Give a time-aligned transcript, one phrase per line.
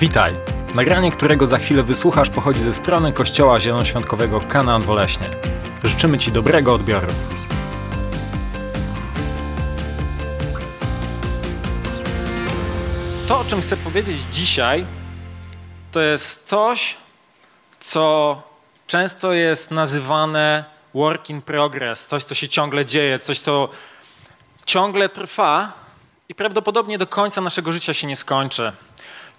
[0.00, 0.34] Witaj!
[0.74, 5.30] Nagranie, którego za chwilę wysłuchasz, pochodzi ze strony Kościoła Zielonoświątkowego Kanaan Woleśnie.
[5.84, 7.06] Życzymy Ci dobrego odbioru.
[13.28, 14.86] To, o czym chcę powiedzieć dzisiaj,
[15.92, 16.96] to jest coś,
[17.80, 18.42] co
[18.86, 23.68] często jest nazywane work in progress, coś, co się ciągle dzieje, coś, co
[24.66, 25.72] ciągle trwa
[26.28, 28.72] i prawdopodobnie do końca naszego życia się nie skończy.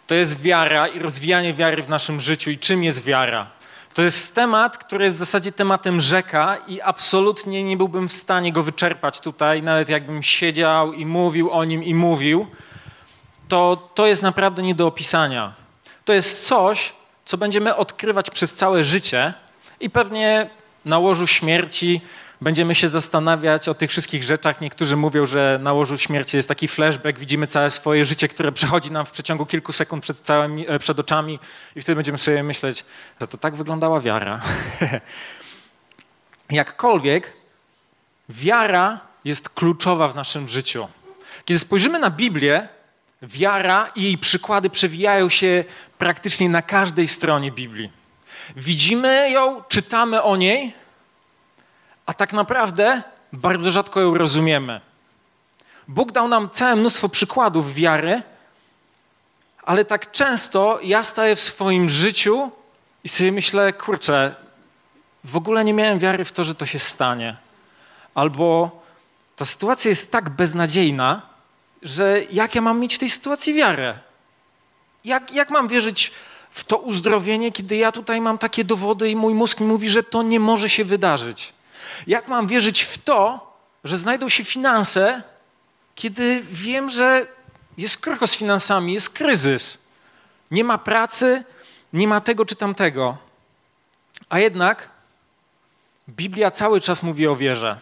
[0.09, 2.51] To jest wiara i rozwijanie wiary w naszym życiu.
[2.51, 3.47] I czym jest wiara?
[3.93, 8.51] To jest temat, który jest w zasadzie tematem rzeka i absolutnie nie byłbym w stanie
[8.51, 12.47] go wyczerpać tutaj, nawet jakbym siedział i mówił o nim i mówił.
[13.47, 15.53] To, to jest naprawdę nie do opisania.
[16.05, 16.93] To jest coś,
[17.25, 19.33] co będziemy odkrywać przez całe życie
[19.79, 20.49] i pewnie
[20.85, 22.01] na łożu śmierci
[22.41, 24.61] będziemy się zastanawiać o tych wszystkich rzeczach.
[24.61, 28.91] Niektórzy mówią, że na łożu śmierci jest taki flashback, widzimy całe swoje życie, które przechodzi
[28.91, 31.39] nam w przeciągu kilku sekund przed, e, przed oczami
[31.75, 32.85] i wtedy będziemy sobie myśleć,
[33.21, 34.41] że to tak wyglądała wiara.
[36.49, 37.33] Jakkolwiek,
[38.29, 40.87] wiara jest kluczowa w naszym życiu.
[41.45, 42.67] Kiedy spojrzymy na Biblię,
[43.21, 45.63] wiara i jej przykłady przewijają się
[45.97, 47.91] praktycznie na każdej stronie Biblii.
[48.55, 50.73] Widzimy ją, czytamy o niej,
[52.09, 53.01] a tak naprawdę
[53.33, 54.81] bardzo rzadko ją rozumiemy.
[55.87, 58.21] Bóg dał nam całe mnóstwo przykładów wiary,
[59.63, 62.51] ale tak często ja staję w swoim życiu
[63.03, 64.35] i sobie myślę, kurczę,
[65.23, 67.37] w ogóle nie miałem wiary w to, że to się stanie.
[68.15, 68.71] Albo
[69.35, 71.21] ta sytuacja jest tak beznadziejna,
[71.83, 73.99] że jak ja mam mieć w tej sytuacji wiarę?
[75.05, 76.11] Jak, jak mam wierzyć
[76.51, 80.03] w to uzdrowienie, kiedy ja tutaj mam takie dowody i mój mózg mi mówi, że
[80.03, 81.58] to nie może się wydarzyć?
[82.07, 83.49] Jak mam wierzyć w to,
[83.83, 85.23] że znajdą się finanse,
[85.95, 87.27] kiedy wiem, że
[87.77, 89.77] jest krucho z finansami, jest kryzys?
[90.51, 91.43] Nie ma pracy,
[91.93, 93.17] nie ma tego czy tamtego.
[94.29, 94.89] A jednak
[96.09, 97.79] Biblia cały czas mówi o wierze.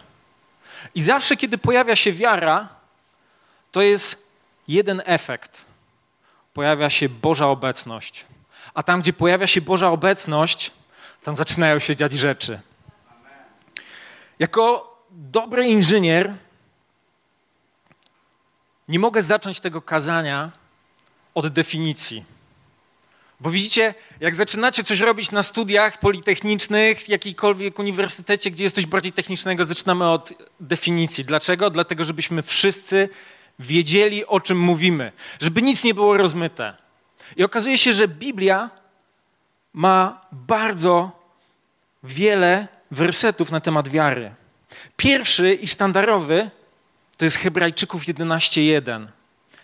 [0.95, 2.69] I zawsze, kiedy pojawia się wiara,
[3.71, 4.27] to jest
[4.67, 5.65] jeden efekt.
[6.53, 8.25] Pojawia się Boża obecność.
[8.73, 10.71] A tam, gdzie pojawia się Boża obecność,
[11.23, 12.59] tam zaczynają się dziać rzeczy.
[14.39, 16.35] Jako dobry inżynier
[18.87, 20.51] nie mogę zacząć tego kazania
[21.33, 22.25] od definicji.
[23.39, 29.11] Bo widzicie, jak zaczynacie coś robić na studiach politechnicznych, jakiejkolwiek uniwersytecie, gdzie jest coś bardziej
[29.11, 31.25] technicznego, zaczynamy od definicji.
[31.25, 31.69] Dlaczego?
[31.69, 33.09] Dlatego, żebyśmy wszyscy
[33.59, 35.11] wiedzieli, o czym mówimy,
[35.41, 36.77] żeby nic nie było rozmyte.
[37.35, 38.69] I okazuje się, że Biblia
[39.73, 41.11] ma bardzo
[42.03, 44.31] wiele wersetów na temat wiary.
[44.97, 46.49] Pierwszy i sztandarowy
[47.17, 49.07] to jest Hebrajczyków 11:1.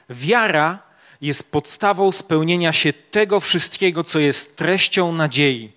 [0.10, 0.80] Wiara
[1.22, 5.72] jest podstawą spełnienia się tego wszystkiego, co jest treścią nadziei,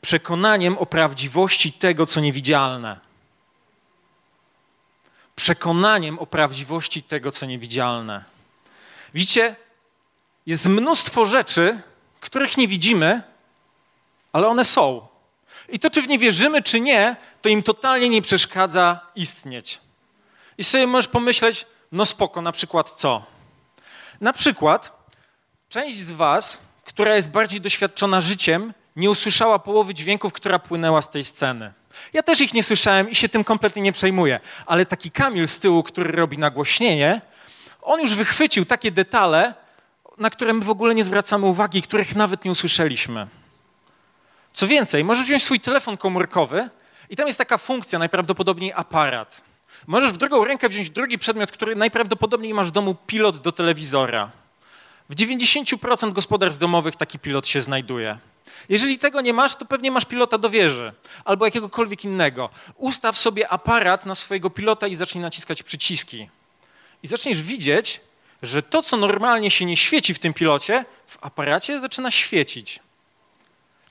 [0.00, 3.00] przekonaniem o prawdziwości tego, co niewidzialne.
[5.36, 8.24] Przekonaniem o prawdziwości tego, co niewidzialne.
[9.14, 9.56] Widzicie,
[10.46, 11.80] jest mnóstwo rzeczy,
[12.20, 13.22] których nie widzimy,
[14.32, 15.11] ale one są.
[15.72, 19.80] I to, czy w nie wierzymy, czy nie, to im totalnie nie przeszkadza istnieć.
[20.58, 23.26] I sobie możesz pomyśleć, no spoko, na przykład co?
[24.20, 24.92] Na przykład
[25.68, 31.10] część z was, która jest bardziej doświadczona życiem, nie usłyszała połowy dźwięków, która płynęła z
[31.10, 31.72] tej sceny.
[32.12, 35.58] Ja też ich nie słyszałem i się tym kompletnie nie przejmuję, ale taki Kamil z
[35.58, 37.20] tyłu, który robi nagłośnienie,
[37.82, 39.54] on już wychwycił takie detale,
[40.18, 43.26] na które my w ogóle nie zwracamy uwagi, których nawet nie usłyszeliśmy.
[44.52, 46.68] Co więcej, możesz wziąć swój telefon komórkowy
[47.10, 49.42] i tam jest taka funkcja, najprawdopodobniej aparat.
[49.86, 54.30] Możesz w drugą rękę wziąć drugi przedmiot, który najprawdopodobniej masz w domu pilot do telewizora.
[55.10, 58.18] W 90% gospodarstw domowych taki pilot się znajduje.
[58.68, 60.92] Jeżeli tego nie masz, to pewnie masz pilota do wieży
[61.24, 62.50] albo jakiegokolwiek innego.
[62.76, 66.28] Ustaw sobie aparat na swojego pilota i zacznij naciskać przyciski.
[67.02, 68.00] I zaczniesz widzieć,
[68.42, 72.80] że to, co normalnie się nie świeci w tym pilocie, w aparacie zaczyna świecić.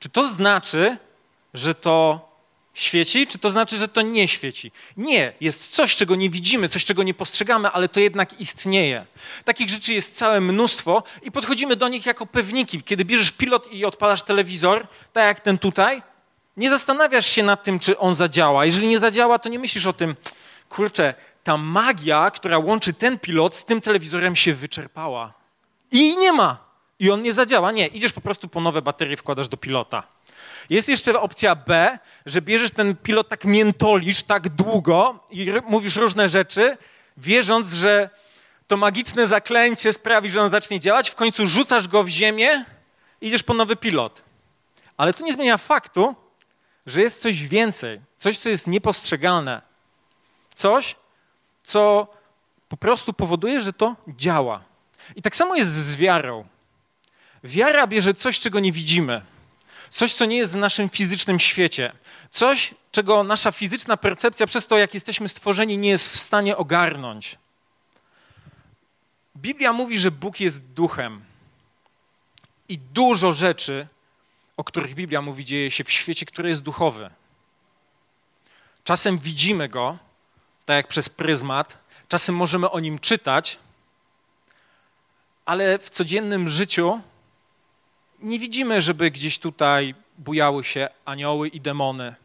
[0.02, 0.98] Czy to znaczy,
[1.54, 2.30] że to
[2.74, 4.72] świeci, czy to znaczy, że to nie świeci?
[4.98, 9.06] Nie, jest coś, czego nie widzimy, coś, czego nie postrzegamy, ale to jednak istnieje.
[9.46, 12.84] Takich rzeczy jest całe mnóstwo i podchodzimy do nich jako pewniki.
[12.84, 16.04] Kiedy bierzesz pilot i odpalasz telewizor, tak jak ten tutaj,
[16.58, 18.66] nie zastanawiasz się nad tym, czy on zadziała.
[18.66, 20.16] Jeżeli nie zadziała, to nie myślisz o tym,
[20.70, 21.14] kurczę,
[21.44, 25.34] ta magia, która łączy ten pilot z tym telewizorem się wyczerpała.
[25.92, 26.71] I nie ma
[27.02, 27.72] i on nie zadziała.
[27.72, 30.04] Nie, idziesz po prostu po nowe baterie, wkładasz do pilota.
[30.70, 36.30] Jest jeszcze opcja B, że bierzesz ten pilot, tak miętolisz tak długo i mówisz różne
[36.30, 36.78] rzeczy,
[37.18, 38.10] wierząc, że
[38.68, 41.10] to magiczne zaklęcie sprawi, że on zacznie działać.
[41.10, 42.66] W końcu rzucasz go w ziemię
[43.22, 44.22] idziesz po nowy pilot.
[44.98, 46.16] Ale to nie zmienia faktu,
[46.86, 49.62] że jest coś więcej, coś, co jest niepostrzegalne.
[50.56, 50.96] Coś,
[51.64, 52.08] co
[52.70, 54.64] po prostu powoduje, że to działa.
[55.16, 56.46] I tak samo jest z wiarą.
[57.44, 59.22] Wiara bierze coś, czego nie widzimy,
[59.90, 61.94] coś, co nie jest w naszym fizycznym świecie,
[62.30, 67.38] coś, czego nasza fizyczna percepcja przez to, jak jesteśmy stworzeni, nie jest w stanie ogarnąć.
[69.38, 71.22] Biblia mówi, że Bóg jest duchem.
[72.70, 73.88] I dużo rzeczy,
[74.58, 77.10] o których Biblia mówi, dzieje się w świecie, który jest duchowy.
[78.84, 79.98] Czasem widzimy go,
[80.66, 81.78] tak jak przez pryzmat,
[82.08, 83.58] czasem możemy o nim czytać,
[85.46, 87.02] ale w codziennym życiu
[88.22, 92.16] nie widzimy, żeby gdzieś tutaj bujały się anioły i demony.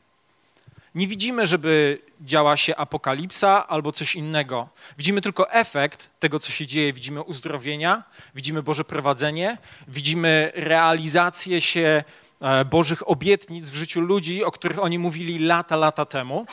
[0.95, 4.69] Nie widzimy, żeby działa się apokalipsa albo coś innego.
[4.99, 6.93] Widzimy tylko efekt tego, co się dzieje.
[6.93, 8.03] Widzimy uzdrowienia,
[8.35, 9.59] widzimy Boże prowadzenie,
[9.89, 12.05] widzimy realizację się
[12.41, 16.47] e, Bożych obietnic w życiu ludzi, o których oni mówili lata, lata temu,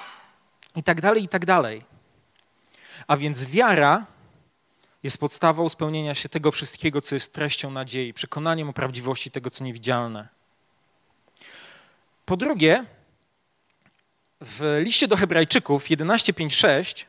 [0.76, 1.82] i tak dalej, i tak dalej.
[3.08, 4.06] A więc wiara
[5.04, 9.64] jest podstawą spełnienia się tego wszystkiego, co jest treścią nadziei, przekonaniem o prawdziwości tego, co
[9.64, 10.28] niewidzialne.
[12.26, 12.86] Po drugie,
[14.42, 17.06] w liście do Hebrajczyków 11:5-6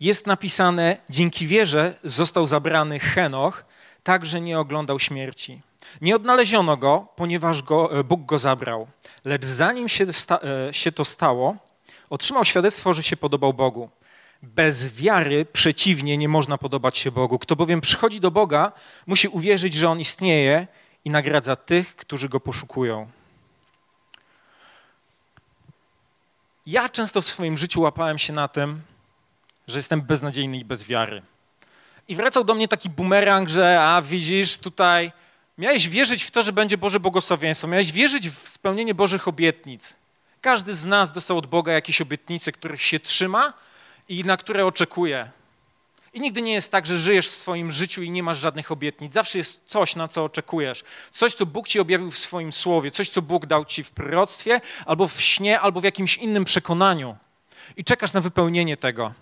[0.00, 3.64] jest napisane: Dzięki wierze został zabrany Henoch,
[4.02, 5.60] tak że nie oglądał śmierci.
[6.00, 8.86] Nie odnaleziono go, ponieważ go, e, Bóg go zabrał.
[9.24, 11.56] Lecz zanim się, sta, e, się to stało,
[12.10, 13.90] otrzymał świadectwo, że się podobał Bogu.
[14.42, 17.38] Bez wiary przeciwnie nie można podobać się Bogu.
[17.38, 18.72] Kto bowiem przychodzi do Boga,
[19.06, 20.66] musi uwierzyć, że On istnieje
[21.04, 23.08] i nagradza tych, którzy Go poszukują.
[26.66, 28.80] Ja często w swoim życiu łapałem się na tym,
[29.68, 31.22] że jestem beznadziejny i bez wiary.
[32.08, 35.12] I wracał do mnie taki bumerang, że a widzisz tutaj,
[35.58, 39.94] miałeś wierzyć w to, że będzie Boże błogosławieństwo, miałeś wierzyć w spełnienie Bożych obietnic.
[40.40, 43.52] Każdy z nas dostał od Boga jakieś obietnice, których się trzyma
[44.18, 45.30] i na które oczekuje.
[46.12, 49.14] I nigdy nie jest tak, że żyjesz w swoim życiu i nie masz żadnych obietnic.
[49.14, 50.84] Zawsze jest coś, na co oczekujesz.
[51.10, 54.60] Coś, co Bóg ci objawił w swoim słowie, coś, co Bóg dał ci w proroctwie,
[54.86, 57.16] albo w śnie, albo w jakimś innym przekonaniu.
[57.76, 59.12] I czekasz na wypełnienie tego.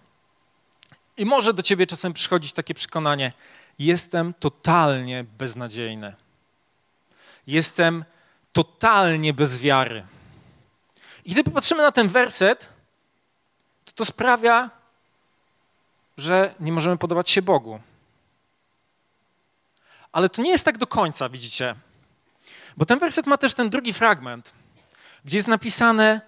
[1.16, 3.32] I może do ciebie czasem przychodzić takie przekonanie:
[3.78, 6.14] jestem totalnie beznadziejny.
[7.46, 8.04] Jestem
[8.52, 10.06] totalnie bez wiary.
[11.24, 12.68] I gdy popatrzymy na ten werset,
[13.84, 14.79] to to sprawia,
[16.20, 17.80] że nie możemy podobać się Bogu.
[20.12, 21.74] Ale to nie jest tak do końca, widzicie.
[22.76, 24.52] Bo ten werset ma też ten drugi fragment,
[25.24, 26.20] gdzie jest napisane,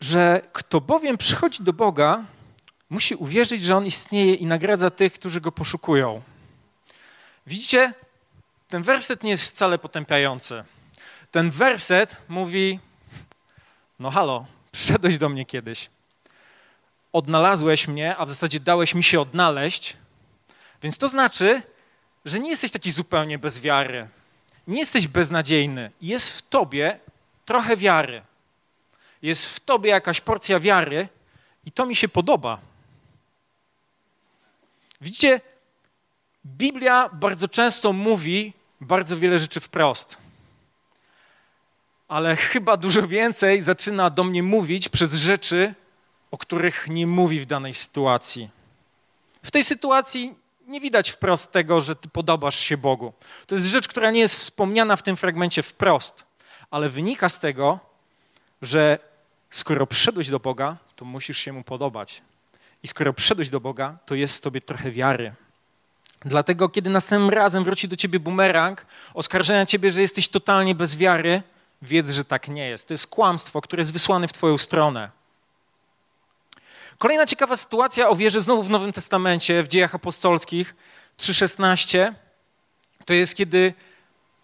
[0.00, 2.24] że kto bowiem przychodzi do Boga,
[2.90, 6.22] musi uwierzyć, że On istnieje i nagradza tych, którzy Go poszukują.
[7.46, 7.92] Widzicie,
[8.68, 10.64] ten werset nie jest wcale potępiający.
[11.30, 12.80] Ten werset mówi,
[13.98, 15.90] no halo, przyszedłeś do mnie kiedyś
[17.12, 19.96] odnalazłeś mnie, a w zasadzie dałeś mi się odnaleźć,
[20.82, 21.62] więc to znaczy,
[22.24, 24.08] że nie jesteś taki zupełnie bez wiary.
[24.66, 25.90] Nie jesteś beznadziejny.
[26.00, 26.98] Jest w tobie
[27.44, 28.22] trochę wiary.
[29.22, 31.08] Jest w tobie jakaś porcja wiary
[31.66, 32.58] i to mi się podoba.
[35.00, 35.40] Widzicie,
[36.46, 40.18] Biblia bardzo często mówi bardzo wiele rzeczy wprost.
[42.08, 45.74] Ale chyba dużo więcej zaczyna do mnie mówić przez rzeczy,
[46.30, 48.50] o których nie mówi w danej sytuacji.
[49.42, 50.34] W tej sytuacji
[50.66, 53.12] nie widać wprost tego, że ty podobasz się Bogu.
[53.46, 56.24] To jest rzecz, która nie jest wspomniana w tym fragmencie wprost,
[56.70, 57.78] ale wynika z tego,
[58.62, 58.98] że
[59.50, 62.22] skoro przyszedłeś do Boga, to musisz się Mu podobać.
[62.82, 65.32] I skoro przyszedłeś do Boga, to jest w tobie trochę wiary.
[66.24, 71.42] Dlatego, kiedy następnym razem wróci do ciebie bumerang, oskarżenia ciebie, że jesteś totalnie bez wiary,
[71.82, 72.88] wiedz, że tak nie jest.
[72.88, 75.17] To jest kłamstwo, które jest wysłane w twoją stronę.
[76.98, 80.76] Kolejna ciekawa sytuacja o wierze znowu w Nowym Testamencie, w dziejach apostolskich
[81.18, 82.12] 3,16,
[83.04, 83.74] to jest kiedy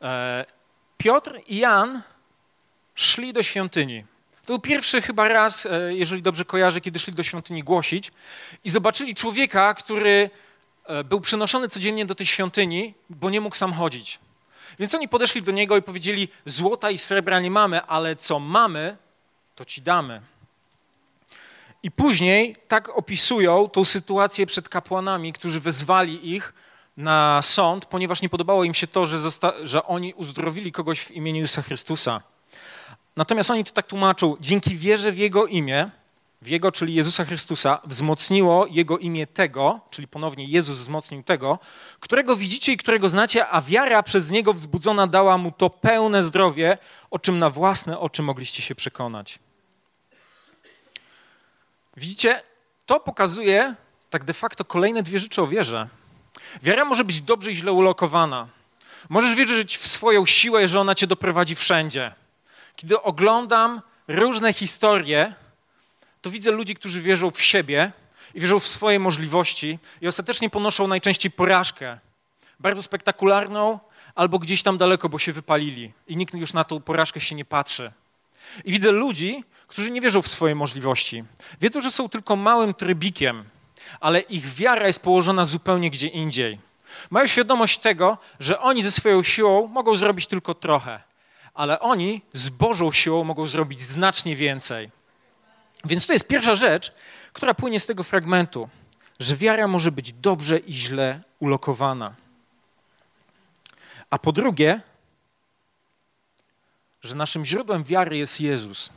[0.02, 0.44] e,
[0.96, 2.02] Piotr i Jan
[2.94, 4.04] szli do świątyni.
[4.42, 8.12] To był pierwszy chyba raz, e, jeżeli dobrze kojarzę, kiedy szli do świątyni głosić
[8.64, 10.30] i zobaczyli człowieka, który
[10.84, 14.18] e, był przynoszony codziennie do tej świątyni, bo nie mógł sam chodzić.
[14.78, 18.96] Więc oni podeszli do niego i powiedzieli: Złota i srebra nie mamy, ale co mamy,
[19.54, 20.33] to ci damy.
[21.84, 26.54] I później tak opisują tą sytuację przed kapłanami, którzy wezwali ich
[26.96, 29.18] na sąd, ponieważ nie podobało im się to, że,
[29.62, 32.22] że oni uzdrowili kogoś w imieniu Jezusa Chrystusa.
[33.16, 35.90] Natomiast oni to tak tłumaczą, dzięki wierze w Jego imię,
[36.42, 41.58] w Jego, czyli Jezusa Chrystusa, wzmocniło Jego imię tego, czyli ponownie Jezus wzmocnił tego,
[42.00, 46.78] którego widzicie i którego znacie, a wiara przez Niego wzbudzona dała Mu to pełne zdrowie,
[47.10, 49.38] o czym na własne oczy mogliście się przekonać.
[51.96, 52.42] Widzicie,
[52.86, 53.74] to pokazuje
[54.10, 55.88] tak de facto kolejne dwie rzeczy o wierze.
[56.62, 58.48] Wiara może być dobrze i źle ulokowana.
[59.08, 62.14] Możesz wierzyć w swoją siłę, że ona cię doprowadzi wszędzie.
[62.76, 65.34] Kiedy oglądam różne historie,
[66.22, 67.92] to widzę ludzi, którzy wierzą w siebie
[68.34, 71.98] i wierzą w swoje możliwości i ostatecznie ponoszą najczęściej porażkę.
[72.60, 73.78] Bardzo spektakularną
[74.14, 77.44] albo gdzieś tam daleko, bo się wypalili i nikt już na tą porażkę się nie
[77.44, 77.92] patrzy.
[78.64, 81.24] I widzę ludzi, którzy nie wierzą w swoje możliwości.
[81.60, 83.44] Wiedzą, że są tylko małym trybikiem,
[84.00, 86.58] ale ich wiara jest położona zupełnie gdzie indziej.
[87.10, 91.00] Mają świadomość tego, że oni ze swoją siłą mogą zrobić tylko trochę,
[91.54, 94.90] ale oni z Bożą siłą mogą zrobić znacznie więcej.
[95.84, 96.92] Więc to jest pierwsza rzecz,
[97.32, 98.68] która płynie z tego fragmentu,
[99.20, 102.14] że wiara może być dobrze i źle ulokowana.
[104.10, 104.80] A po drugie,
[107.04, 108.90] że naszym źródłem wiary jest Jezus.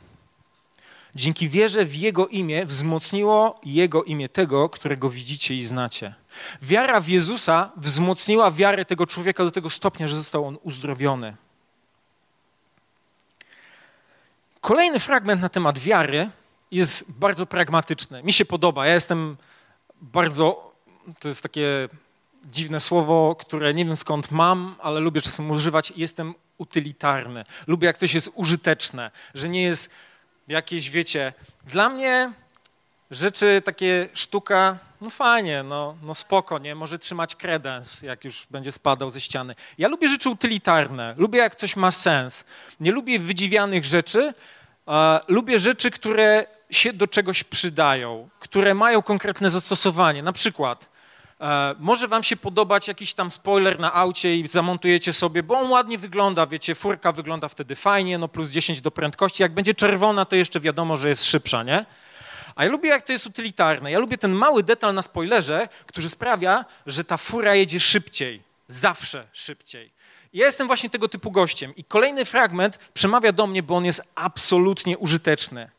[1.14, 6.14] Dzięki wierze w Jego imię wzmocniło Jego imię tego, którego widzicie i znacie.
[6.62, 11.36] Wiara w Jezusa wzmocniła wiarę tego człowieka do tego stopnia, że został on uzdrowiony.
[14.60, 16.30] Kolejny fragment na temat wiary
[16.70, 18.22] jest bardzo pragmatyczny.
[18.22, 18.86] Mi się podoba.
[18.86, 19.36] Ja jestem
[20.00, 20.72] bardzo,
[21.20, 21.88] to jest takie
[22.44, 25.92] dziwne słowo, które nie wiem skąd mam, ale lubię czasem używać.
[25.96, 27.44] Jestem utylitarny.
[27.66, 29.90] Lubię, jak coś jest użyteczne, że nie jest
[30.48, 31.32] jakieś, wiecie,
[31.66, 32.32] dla mnie
[33.10, 36.74] rzeczy, takie sztuka, no fajnie, no, no spoko, nie?
[36.74, 39.54] Może trzymać kredens, jak już będzie spadał ze ściany.
[39.78, 42.44] Ja lubię rzeczy utylitarne, lubię jak coś ma sens.
[42.80, 44.34] Nie lubię wydziwianych rzeczy,
[44.86, 44.94] uh,
[45.28, 50.22] lubię rzeczy, które się do czegoś przydają, które mają konkretne zastosowanie.
[50.22, 50.97] Na przykład E,
[51.78, 55.98] może wam się podobać jakiś tam spoiler na aucie i zamontujecie sobie, bo on ładnie
[55.98, 59.42] wygląda, wiecie, furka wygląda wtedy fajnie, no plus 10 do prędkości.
[59.42, 61.84] Jak będzie czerwona, to jeszcze wiadomo, że jest szybsza, nie?
[62.54, 63.90] A ja lubię, jak to jest utylitarne.
[63.90, 68.42] Ja lubię ten mały detal na spoilerze, który sprawia, że ta fura jedzie szybciej.
[68.68, 69.92] Zawsze szybciej.
[70.32, 71.76] Ja jestem właśnie tego typu gościem.
[71.76, 75.70] I kolejny fragment przemawia do mnie, bo on jest absolutnie użyteczny.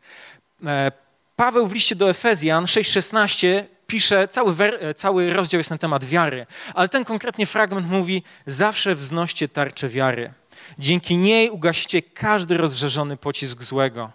[0.65, 0.91] E,
[1.35, 6.45] Paweł w liście do Efezjan 6,16 pisze, cały, wer, cały rozdział jest na temat wiary,
[6.73, 10.33] ale ten konkretnie fragment mówi: Zawsze wznoście tarczę wiary.
[10.79, 14.11] Dzięki niej ugasicie każdy rozżerzony pocisk złego.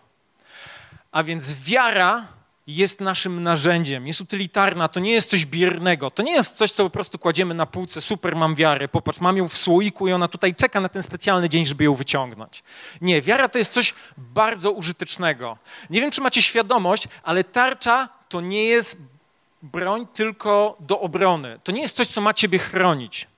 [1.13, 2.27] A więc wiara
[2.67, 6.85] jest naszym narzędziem, jest utylitarna, to nie jest coś biernego, to nie jest coś, co
[6.85, 10.29] po prostu kładziemy na półce, super, mam wiarę, popatrz, mam ją w słoiku i ona
[10.29, 12.63] tutaj czeka na ten specjalny dzień, żeby ją wyciągnąć.
[13.01, 15.59] Nie, wiara to jest coś bardzo użytecznego.
[15.91, 18.97] Nie wiem, czy macie świadomość, ale tarcza to nie jest
[19.73, 21.61] broń tylko do obrony.
[21.65, 23.29] To nie jest coś, co ma ciebie chronić.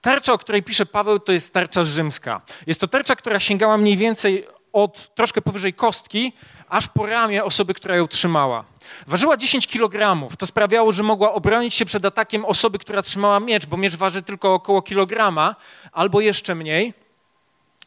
[0.00, 2.40] Tarcza, o której pisze Paweł, to jest tarcza rzymska.
[2.66, 6.32] Jest to tarcza, która sięgała mniej więcej od troszkę powyżej kostki,
[6.68, 8.64] aż po ramię osoby, która ją trzymała.
[9.06, 10.28] Ważyła 10 kg.
[10.38, 14.22] To sprawiało, że mogła obronić się przed atakiem osoby, która trzymała miecz, bo miecz waży
[14.22, 15.56] tylko około kilograma
[15.92, 16.94] albo jeszcze mniej.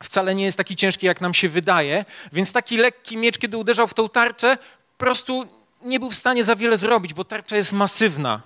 [0.03, 2.05] Wcale nie jest taki ciężki, jak nam się wydaje.
[2.33, 4.57] Więc taki lekki miecz, kiedy uderzał w tą tarczę,
[4.97, 8.41] po prostu nie był w stanie za wiele zrobić, bo tarcza jest masywna.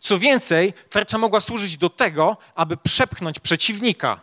[0.00, 4.20] Co więcej, tarcza mogła służyć do tego, aby przepchnąć przeciwnika.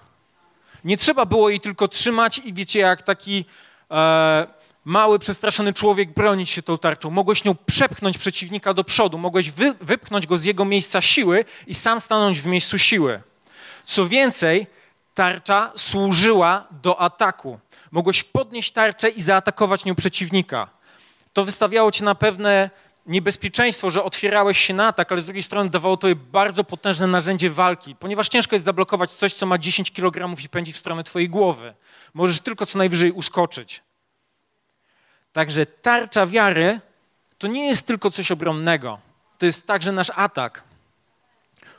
[0.84, 3.46] Nie trzeba było jej tylko trzymać i wiecie, jak taki
[3.92, 4.48] e,
[4.86, 7.10] mały, przestraszony człowiek bronić się tą tarczą.
[7.10, 11.76] Mogłeś nią przepchnąć przeciwnika do przodu, mogłeś wy, wypchnąć go z jego miejsca siły i
[11.76, 13.22] sam stanąć w miejscu siły.
[13.86, 14.68] Co więcej,
[15.14, 17.60] tarcza służyła do ataku.
[17.92, 20.77] Mogłeś podnieść tarczę i zaatakować nią przeciwnika
[21.38, 22.70] to wystawiało cię na pewne
[23.06, 27.50] niebezpieczeństwo, że otwierałeś się na atak, ale z drugiej strony dawało to bardzo potężne narzędzie
[27.50, 31.30] walki, ponieważ ciężko jest zablokować coś, co ma 10 kg i pędzi w stronę twojej
[31.30, 31.74] głowy.
[32.14, 33.84] Możesz tylko co najwyżej uskoczyć.
[35.34, 36.82] Także tarcza wiary
[37.38, 39.00] to nie jest tylko coś obronnego,
[39.38, 40.64] to jest także nasz atak.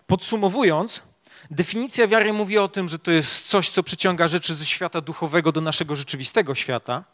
[0.07, 1.03] Podsumowując,
[1.51, 5.53] definicja wiary mówi o tym, że to jest coś, co przyciąga rzeczy ze świata duchowego
[5.53, 7.05] do naszego rzeczywistego świata–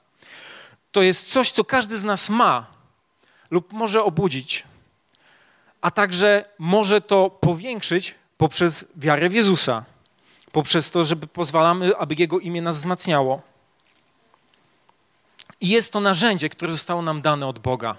[0.94, 2.66] to jest coś, co każdy z nas ma
[3.50, 4.64] lub może obudzić,
[5.80, 9.84] a także może to powiększyć poprzez wiarę w Jezusa,
[10.52, 13.42] poprzez to, żeby pozwalamy, aby Jego imię nas wzmacniało.
[15.60, 17.96] I jest to narzędzie, które zostało nam dane od Boga,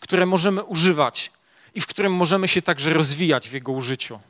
[0.00, 1.32] które możemy używać
[1.74, 4.20] i w którym możemy się także rozwijać w Jego użyciu.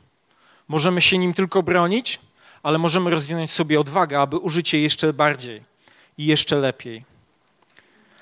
[0.67, 2.19] Możemy się nim tylko bronić,
[2.63, 5.63] ale możemy rozwinąć sobie odwagę, aby użyć je jeszcze bardziej
[6.17, 7.18] i jeszcze lepiej.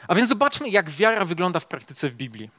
[0.07, 2.49] A więc zobaczmy, jak wiara wygląda w praktyce w Biblii.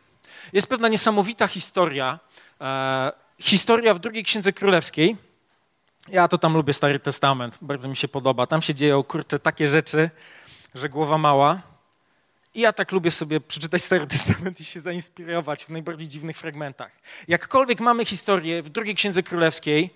[0.52, 2.18] Jest pewna niesamowita historia,
[2.60, 5.16] e, historia w drugiej Księdze Królewskiej.
[6.08, 8.46] Ja to tam lubię Stary Testament, bardzo mi się podoba.
[8.46, 10.10] Tam się dzieją, kurczę, takie rzeczy,
[10.74, 11.62] że głowa mała.
[12.54, 16.92] I ja tak lubię sobie przeczytać Stary Testament i się zainspirować w najbardziej dziwnych fragmentach.
[17.28, 19.90] Jakkolwiek mamy historię w drugiej Księdze Królewskiej,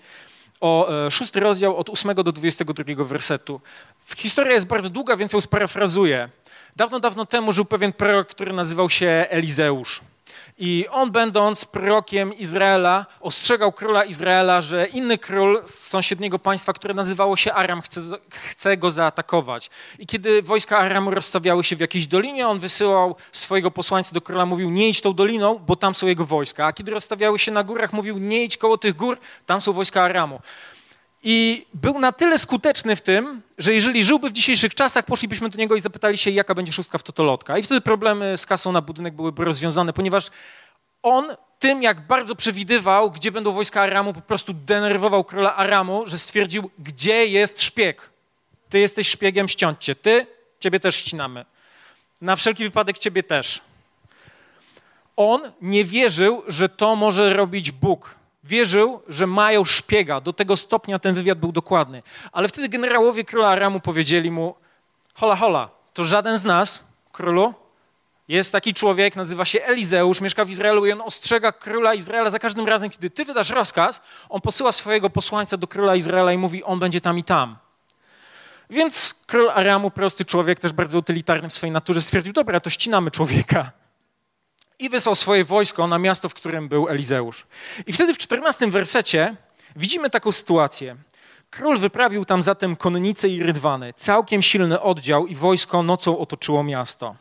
[0.61, 3.61] o e, szósty rozdział od 8 do 22 wersetu.
[4.17, 6.29] Historia jest bardzo długa, więc ją sparafrazuję.
[6.77, 10.01] Dawno, dawno temu żył pewien prorok, który nazywał się Elizeusz.
[10.59, 16.95] I on, będąc prorokiem Izraela, ostrzegał króla Izraela, że inny król z sąsiedniego państwa, które
[16.95, 18.01] nazywało się Aram, chce,
[18.31, 19.71] chce go zaatakować.
[19.99, 24.47] I kiedy wojska Aramu rozstawiały się w jakiejś dolinie, on wysyłał swojego posłańca do króla,
[24.47, 26.67] mówił: Nie idź tą doliną, bo tam są jego wojska.
[26.67, 30.03] A kiedy rozstawiały się na górach, mówił: Nie idź koło tych gór, tam są wojska
[30.03, 30.41] Aramu.
[31.23, 35.59] I był na tyle skuteczny w tym, że jeżeli żyłby w dzisiejszych czasach, poszlibyśmy do
[35.59, 37.59] niego i zapytali się, jaka będzie szóstka w Totolotka.
[37.59, 40.31] I wtedy problemy z kasą na budynek byłyby rozwiązane, ponieważ
[41.03, 46.19] on tym, jak bardzo przewidywał, gdzie będą wojska Aramu, po prostu denerwował króla Aramu, że
[46.19, 48.11] stwierdził, gdzie jest szpieg.
[48.69, 49.95] Ty jesteś szpiegiem, ściąć cię.
[49.95, 50.27] Ty,
[50.61, 51.45] ciebie też ścinamy.
[52.21, 53.61] Na wszelki wypadek ciebie też.
[55.17, 60.21] On nie wierzył, że to może robić Bóg wierzył, że mają szpiega.
[60.21, 62.03] Do tego stopnia ten wywiad był dokładny.
[62.33, 64.55] Ale wtedy generałowie króla Aramu powiedzieli mu:
[65.15, 67.55] Hola, hola, to żaden z nas, królu,
[68.29, 72.39] jest taki człowiek, nazywa się Elizeusz, mieszka w Izraelu i on ostrzega króla Izraela za
[72.39, 76.65] każdym razem, kiedy ty wydasz rozkaz, on posyła swojego posłańca do króla Izraela i mówi:
[76.65, 77.57] On będzie tam i tam.
[78.71, 83.11] Więc król Aramu, prosty człowiek, też bardzo utylitarny w swojej naturze, stwierdził: Dobra, to ścinamy
[83.11, 83.73] człowieka
[84.79, 87.47] i wysłał swoje wojsko na miasto, w którym był Elizeusz.
[87.87, 89.37] I wtedy w czternastym wersecie
[89.77, 90.97] widzimy taką sytuację.
[91.51, 97.17] Król wyprawił tam zatem konnice i rydwany, całkiem silny oddział i wojsko nocą otoczyło miasto.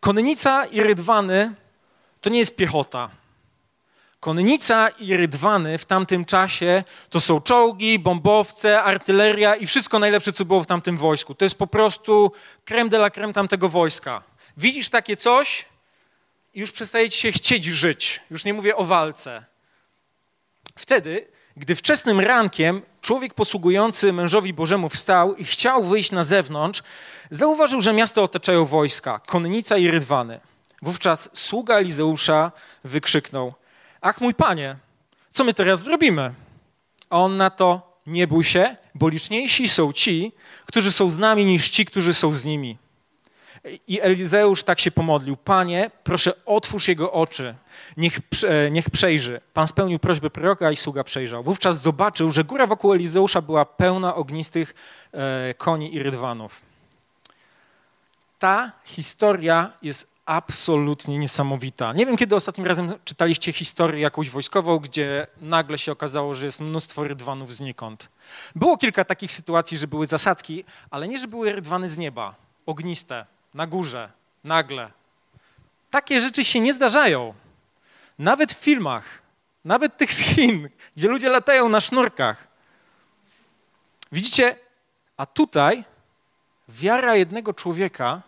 [0.00, 1.54] Konnica i rydwany
[2.20, 3.10] to nie jest piechota.
[4.20, 10.44] Konnica i rydwany w tamtym czasie to są czołgi, bombowce, artyleria i wszystko najlepsze, co
[10.44, 11.34] było w tamtym wojsku.
[11.34, 12.32] To jest po prostu
[12.64, 14.22] creme de la creme tamtego wojska.
[14.56, 15.64] Widzisz takie coś,
[16.58, 18.20] już przestaje ci się chcieć żyć.
[18.30, 19.44] Już nie mówię o walce.
[20.76, 26.82] Wtedy, gdy wczesnym rankiem człowiek posługujący mężowi Bożemu wstał i chciał wyjść na zewnątrz,
[27.30, 30.40] zauważył, że miasto otaczają wojska, konnica i rydwany.
[30.82, 32.52] Wówczas sługa Elizeusza
[32.84, 33.54] wykrzyknął:
[34.00, 34.76] Ach, mój panie,
[35.30, 36.34] co my teraz zrobimy?
[37.10, 40.32] A on na to: Nie bój się, bo liczniejsi są ci,
[40.66, 42.78] którzy są z nami, niż ci, którzy są z nimi.
[43.86, 45.36] I Elizeusz tak się pomodlił.
[45.36, 47.54] Panie, proszę otwórz jego oczy,
[47.96, 48.20] niech,
[48.70, 49.40] niech przejrzy.
[49.54, 51.42] Pan spełnił prośbę proroka i sługa przejrzał.
[51.42, 54.74] Wówczas zobaczył, że góra wokół Elizeusza była pełna ognistych
[55.12, 56.60] e, koni i rydwanów.
[58.38, 61.92] Ta historia jest absolutnie niesamowita.
[61.92, 66.60] Nie wiem, kiedy ostatnim razem czytaliście historię jakąś wojskową, gdzie nagle się okazało, że jest
[66.60, 68.08] mnóstwo rydwanów znikąd.
[68.54, 72.34] Było kilka takich sytuacji, że były zasadzki, ale nie, że były rydwany z nieba,
[72.66, 74.12] ogniste, na górze,
[74.44, 74.90] nagle.
[75.90, 77.34] Takie rzeczy się nie zdarzają.
[78.18, 79.22] Nawet w filmach,
[79.64, 82.48] nawet tych z Chin, gdzie ludzie latają na sznurkach.
[84.12, 84.56] Widzicie,
[85.16, 85.84] a tutaj
[86.68, 88.22] wiara jednego człowieka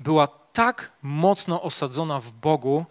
[0.00, 2.86] była tak mocno osadzona w Bogu,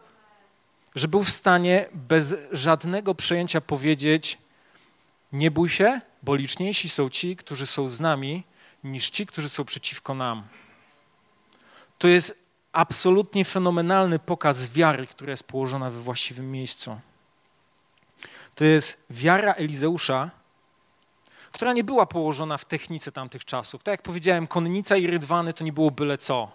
[0.96, 4.38] że był w stanie bez żadnego przejęcia powiedzieć:
[5.32, 8.44] Nie bój się, bo liczniejsi są ci, którzy są z nami,
[8.84, 10.44] niż ci, którzy są przeciwko nam.
[11.98, 17.00] To jest absolutnie fenomenalny pokaz wiary, która jest położona we właściwym miejscu.
[18.56, 20.32] To jest wiara Elizeusza,
[21.52, 23.84] która nie była położona w technice tamtych czasów.
[23.84, 26.52] Tak jak powiedziałem, konnica i rydwany to nie było byle co.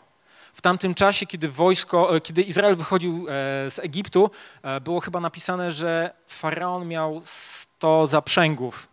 [0.54, 3.32] W tamtym czasie, kiedy wojsko, e, kiedy Izrael wychodził e,
[3.70, 4.30] z Egiptu,
[4.62, 8.88] e, było chyba napisane, że faraon miał 100 zaprzęgów.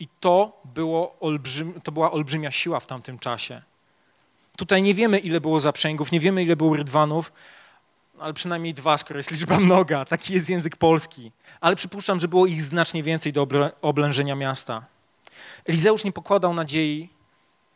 [0.00, 3.62] I to, było olbrzym, to była olbrzymia siła w tamtym czasie.
[4.58, 7.32] Tutaj nie wiemy, ile było zaprzęgów, nie wiemy, ile było rydwanów,
[8.20, 10.04] ale przynajmniej dwa, skoro jest liczba mnoga.
[10.04, 11.32] Taki jest język polski.
[11.60, 13.46] Ale przypuszczam, że było ich znacznie więcej do
[13.82, 14.84] oblężenia miasta.
[15.66, 17.08] Elizeusz nie pokładał nadziei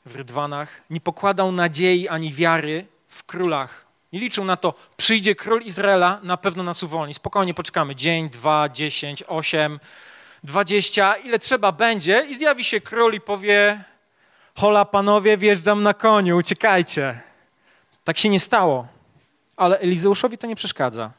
[0.06, 3.86] w rydwanach, nie pokładał nadziei ani wiary w królach.
[4.12, 7.14] Nie liczył na to, przyjdzie król Izraela, na pewno nas uwolni.
[7.14, 7.96] Spokojnie poczekamy.
[7.96, 9.80] Dzień, dwa, dziesięć, osiem,
[10.44, 13.84] dwadzieścia, ile trzeba będzie i zjawi się król i powie,
[14.54, 17.20] hola panowie, wjeżdżam na koniu, uciekajcie.
[18.04, 18.86] Tak się nie stało,
[19.56, 21.10] ale Elizeuszowi to nie przeszkadza.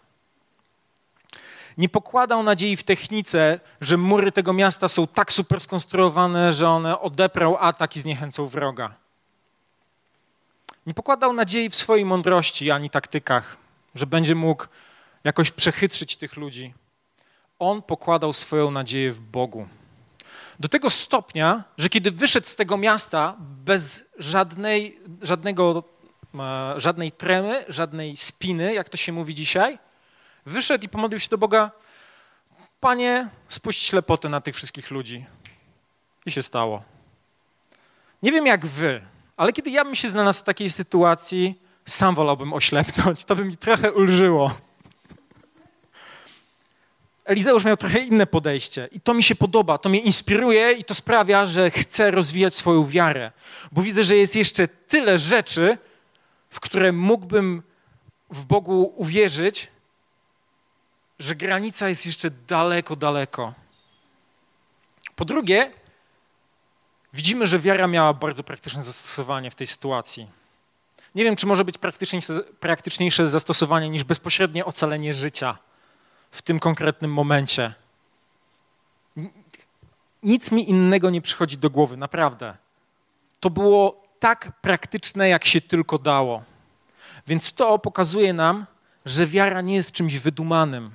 [1.77, 6.99] Nie pokładał nadziei w technice, że mury tego miasta są tak super skonstruowane, że one
[6.99, 8.95] odeprą atak i zniechęcą wroga.
[10.85, 13.57] Nie pokładał nadziei w swojej mądrości ani taktykach,
[13.95, 14.65] że będzie mógł
[15.23, 16.73] jakoś przechytrzyć tych ludzi.
[17.59, 19.67] On pokładał swoją nadzieję w Bogu.
[20.59, 25.83] Do tego stopnia, że kiedy wyszedł z tego miasta bez żadnej, żadnego,
[26.35, 29.79] e, żadnej tremy, żadnej spiny, jak to się mówi dzisiaj,
[30.45, 31.71] wyszedł i pomodlił się do Boga:
[32.79, 35.25] Panie, spuść ślepotę na tych wszystkich ludzi.
[36.25, 36.83] I się stało.
[38.23, 39.01] Nie wiem jak wy,
[39.37, 43.25] ale kiedy ja bym się znalazł w takiej sytuacji, sam wolałbym oślepnąć.
[43.25, 44.51] To by mi trochę ulżyło.
[47.25, 50.93] Elizeusz miał trochę inne podejście i to mi się podoba, to mnie inspiruje i to
[50.93, 53.31] sprawia, że chcę rozwijać swoją wiarę,
[53.71, 55.77] bo widzę, że jest jeszcze tyle rzeczy,
[56.49, 57.63] w które mógłbym
[58.29, 59.67] w Bogu uwierzyć,
[61.19, 63.53] że granica jest jeszcze daleko, daleko.
[65.15, 65.71] Po drugie,
[67.13, 70.27] widzimy, że wiara miała bardzo praktyczne zastosowanie w tej sytuacji.
[71.15, 71.75] Nie wiem, czy może być
[72.59, 75.57] praktyczniejsze zastosowanie niż bezpośrednie ocalenie życia
[76.33, 77.73] w tym konkretnym momencie.
[80.23, 82.57] Nic mi innego nie przychodzi do głowy, naprawdę.
[83.39, 86.43] To było tak praktyczne, jak się tylko dało.
[87.27, 88.65] Więc to pokazuje nam,
[89.05, 90.91] że wiara nie jest czymś wydumanym.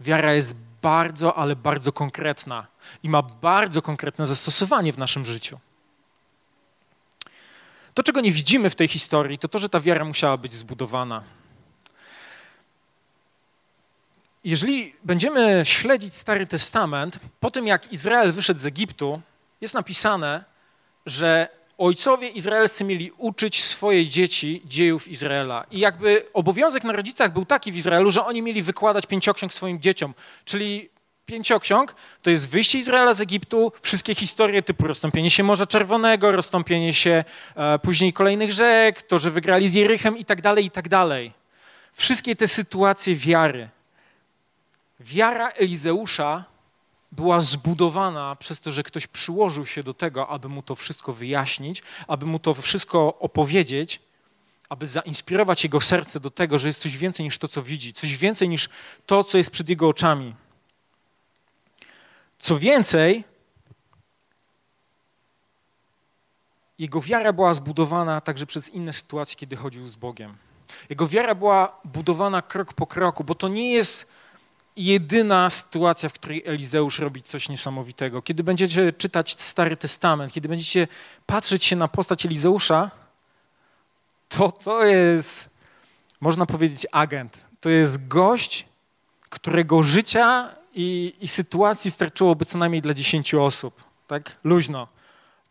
[0.00, 2.66] Wiara jest bardzo, ale bardzo konkretna
[3.02, 5.58] i ma bardzo konkretne zastosowanie w naszym życiu.
[7.94, 11.22] To, czego nie widzimy w tej historii, to to, że ta wiara musiała być zbudowana.
[14.48, 19.20] Jeżeli będziemy śledzić Stary Testament, po tym jak Izrael wyszedł z Egiptu,
[19.60, 20.44] jest napisane,
[21.06, 25.64] że ojcowie izraelscy mieli uczyć swoje dzieci dziejów Izraela.
[25.70, 29.80] I jakby obowiązek na rodzicach był taki w Izraelu, że oni mieli wykładać pięcioksiąg swoim
[29.80, 30.14] dzieciom.
[30.44, 30.88] Czyli
[31.26, 36.94] pięcioksiąg to jest wyjście Izraela z Egiptu, wszystkie historie typu rozstąpienie się Morza Czerwonego, rozstąpienie
[36.94, 37.24] się
[37.56, 41.32] e, później kolejnych rzek, to, że wygrali z Jerychem i tak dalej, i tak dalej.
[41.92, 43.68] Wszystkie te sytuacje wiary.
[45.00, 46.44] Wiara Elizeusza
[47.12, 51.82] była zbudowana przez to, że ktoś przyłożył się do tego, aby mu to wszystko wyjaśnić,
[52.08, 54.00] aby mu to wszystko opowiedzieć,
[54.68, 58.16] aby zainspirować jego serce do tego, że jest coś więcej niż to, co widzi, coś
[58.16, 58.68] więcej niż
[59.06, 60.34] to, co jest przed jego oczami.
[62.38, 63.24] Co więcej,
[66.78, 70.36] jego wiara była zbudowana także przez inne sytuacje, kiedy chodził z Bogiem.
[70.90, 74.06] Jego wiara była budowana krok po kroku, bo to nie jest
[74.78, 78.22] jedyna sytuacja, w której Elizeusz robi coś niesamowitego.
[78.22, 80.88] Kiedy będziecie czytać Stary Testament, kiedy będziecie
[81.26, 82.90] patrzeć się na postać Elizeusza,
[84.28, 85.50] to to jest,
[86.20, 87.44] można powiedzieć, agent.
[87.60, 88.66] To jest gość,
[89.30, 93.84] którego życia i, i sytuacji starczyłoby co najmniej dla dziesięciu osób.
[94.06, 94.36] Tak?
[94.44, 94.88] Luźno.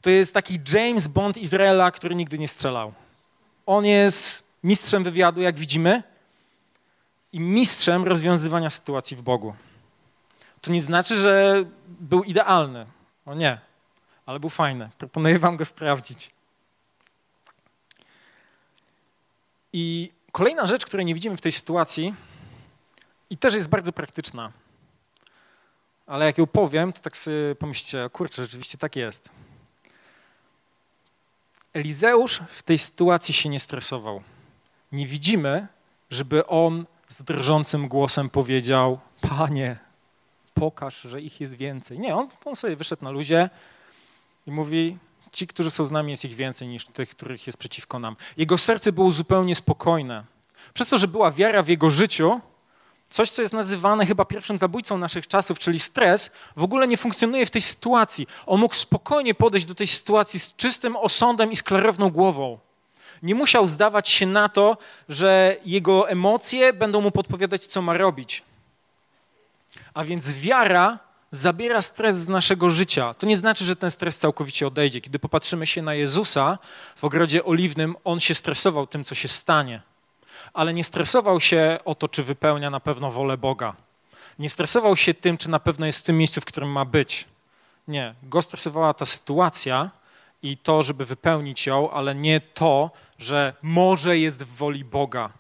[0.02, 2.94] To jest taki James Bond Izraela, który nigdy nie strzelał.
[3.66, 6.04] On jest mistrzem wywiadu, jak widzimy,
[7.32, 9.56] i mistrzem rozwiązywania sytuacji w Bogu.
[10.62, 12.86] To nie znaczy, że był idealny.
[13.26, 13.60] O nie,
[14.26, 14.90] ale był fajny.
[14.98, 16.32] Proponuję wam go sprawdzić.
[19.74, 22.16] I kolejna rzecz, której nie widzimy w tej sytuacji,
[23.30, 24.52] i też jest bardzo praktyczna,
[26.08, 29.30] ale jak ją powiem, to tak sobie pomyślcie, kurczę, rzeczywiście tak jest.
[31.74, 34.22] Elizeusz w tej sytuacji się nie stresował.
[34.92, 35.68] Nie widzimy,
[36.10, 39.78] żeby on z drżącym głosem powiedział: Panie,
[40.54, 42.00] pokaż, że ich jest więcej.
[42.00, 43.50] Nie, on, on sobie wyszedł na luzie
[44.48, 44.98] i mówi:
[45.32, 48.16] Ci, którzy są z nami, jest ich więcej niż tych, których jest przeciwko nam.
[48.38, 50.24] Jego serce było zupełnie spokojne.
[50.74, 52.42] Przez to, że była wiara w jego życiu,
[53.10, 57.46] coś, co jest nazywane chyba pierwszym zabójcą naszych czasów, czyli stres, w ogóle nie funkcjonuje
[57.46, 58.28] w tej sytuacji.
[58.46, 62.60] On mógł spokojnie podejść do tej sytuacji z czystym osądem i z klarowną głową
[63.24, 64.78] nie musiał zdawać się na to,
[65.10, 68.44] że jego emocje będą mu podpowiadać, co ma robić.
[69.94, 71.00] A więc wiara
[71.32, 73.14] zabiera stres z naszego życia.
[73.14, 75.02] To nie znaczy, że ten stres całkowicie odejdzie.
[75.02, 76.58] Kiedy popatrzymy się na Jezusa
[76.96, 79.82] w ogrodzie oliwnym, on się stresował tym, co się stanie.
[80.54, 83.76] Ale nie stresował się o to, czy wypełnia na pewno wolę Boga.
[84.40, 87.26] Nie stresował się tym, czy na pewno jest w tym miejscu, w którym ma być.
[87.88, 88.14] Nie.
[88.24, 89.90] Go stresowała ta sytuacja
[90.44, 95.34] i to, żeby wypełnić ją, ale nie to, że może jest w woli Boga.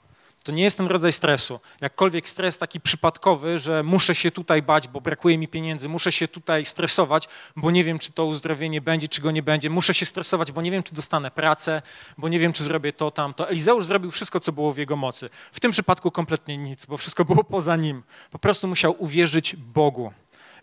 [0.47, 1.59] To nie jest ten rodzaj stresu.
[1.81, 6.27] Jakkolwiek stres taki przypadkowy, że muszę się tutaj bać, bo brakuje mi pieniędzy, muszę się
[6.27, 10.05] tutaj stresować, bo nie wiem, czy to uzdrowienie będzie, czy go nie będzie, muszę się
[10.05, 11.81] stresować, bo nie wiem, czy dostanę pracę,
[12.17, 13.49] bo nie wiem, czy zrobię to, tamto.
[13.49, 15.29] Elizeusz zrobił wszystko, co było w jego mocy.
[15.51, 18.03] W tym przypadku kompletnie nic, bo wszystko było poza nim.
[18.31, 20.13] Po prostu musiał uwierzyć Bogu.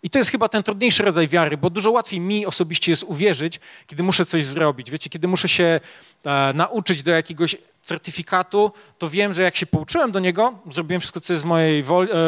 [0.03, 3.59] I to jest chyba ten trudniejszy rodzaj wiary, bo dużo łatwiej mi osobiście jest uwierzyć,
[3.87, 4.91] kiedy muszę coś zrobić.
[4.91, 5.79] Wiecie, kiedy muszę się
[6.25, 11.21] e, nauczyć do jakiegoś certyfikatu, to wiem, że jak się pouczyłem do niego, zrobiłem wszystko,
[11.21, 11.83] co jest w, mojej e,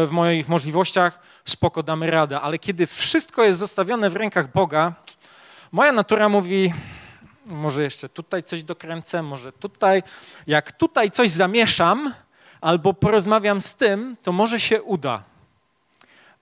[0.05, 2.41] w moich możliwościach, spoko, damy radę.
[2.41, 4.93] Ale kiedy wszystko jest zostawione w rękach Boga,
[5.71, 6.73] moja natura mówi,
[7.45, 10.03] może jeszcze tutaj coś dokręcę, może tutaj.
[10.47, 12.13] Jak tutaj coś zamieszam
[12.61, 15.23] albo porozmawiam z tym, to może się uda.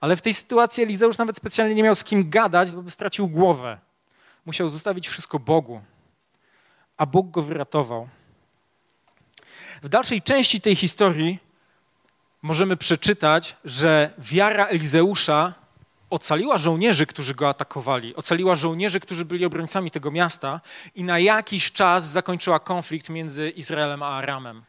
[0.00, 3.28] Ale w tej sytuacji Elizeusz nawet specjalnie nie miał z kim gadać, bo by stracił
[3.28, 3.78] głowę.
[4.46, 5.80] Musiał zostawić wszystko Bogu.
[6.96, 8.08] A Bóg go wyratował.
[9.82, 11.38] W dalszej części tej historii
[12.42, 15.54] możemy przeczytać, że wiara Elizeusza
[16.10, 20.60] ocaliła żołnierzy, którzy go atakowali, ocaliła żołnierzy, którzy byli obrońcami tego miasta
[20.94, 24.62] i na jakiś czas zakończyła konflikt między Izraelem a Aramem.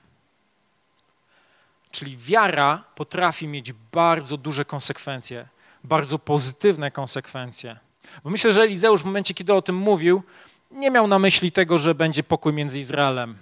[1.98, 5.48] Czyli wiara potrafi mieć bardzo duże konsekwencje,
[5.84, 7.78] bardzo pozytywne konsekwencje.
[8.24, 10.24] Bo myślę, że Elizeusz w momencie, kiedy o tym mówił,
[10.72, 13.38] nie miał na myśli tego, że będzie pokój między Izraelem.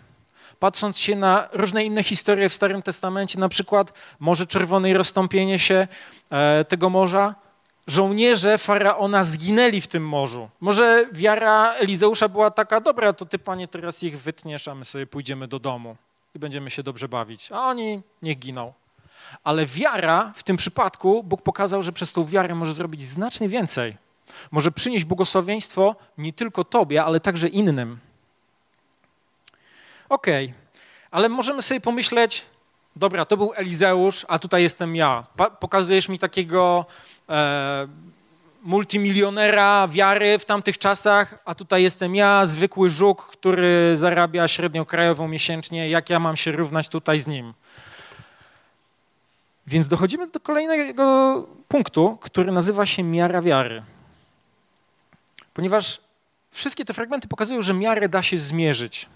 [0.59, 5.59] Patrząc się na różne inne historie w Starym Testamencie, na przykład Morze Czerwone i rozstąpienie
[5.59, 5.87] się
[6.31, 7.35] e, tego morza,
[7.87, 10.49] żołnierze faraona zginęli w tym morzu.
[10.59, 15.07] Może wiara Elizeusza była taka, dobra, to ty, panie, teraz ich wytniesz, a my sobie
[15.07, 15.95] pójdziemy do domu
[16.35, 17.51] i będziemy się dobrze bawić.
[17.51, 18.73] A oni niech giną.
[19.43, 23.97] Ale wiara w tym przypadku, Bóg pokazał, że przez tą wiarę może zrobić znacznie więcej.
[24.51, 27.99] Może przynieść błogosławieństwo nie tylko tobie, ale także innym.
[30.09, 30.57] Okej, okay.
[31.11, 32.45] ale możemy sobie pomyśleć,
[32.95, 35.25] dobra, to był Elizeusz, a tutaj jestem ja.
[35.35, 36.85] Pa pokazujesz mi takiego
[37.29, 37.87] e,
[38.65, 45.27] multimilionera wiary w tamtych czasach, a tutaj jestem ja, zwykły żuk, który zarabia średnią krajową
[45.27, 45.89] miesięcznie.
[45.89, 47.53] Jak ja mam się równać tutaj z nim?
[49.67, 53.83] Więc dochodzimy do kolejnego punktu, który nazywa się miara wiary.
[55.53, 55.99] Ponieważ
[56.51, 59.09] wszystkie te fragmenty pokazują, że miarę da się zmierzyć.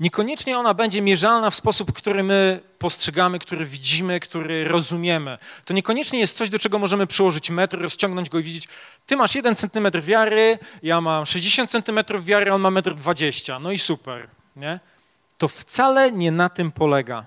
[0.00, 5.38] Niekoniecznie ona będzie mierzalna w sposób, który my postrzegamy, który widzimy, który rozumiemy.
[5.64, 8.68] To niekoniecznie jest coś, do czego możemy przyłożyć metr, rozciągnąć go i widzieć,
[9.06, 13.58] ty masz jeden centymetr wiary, ja mam 60 centymetrów wiary, on ma metr 20.
[13.58, 14.80] No i super, nie?
[15.38, 17.26] To wcale nie na tym polega.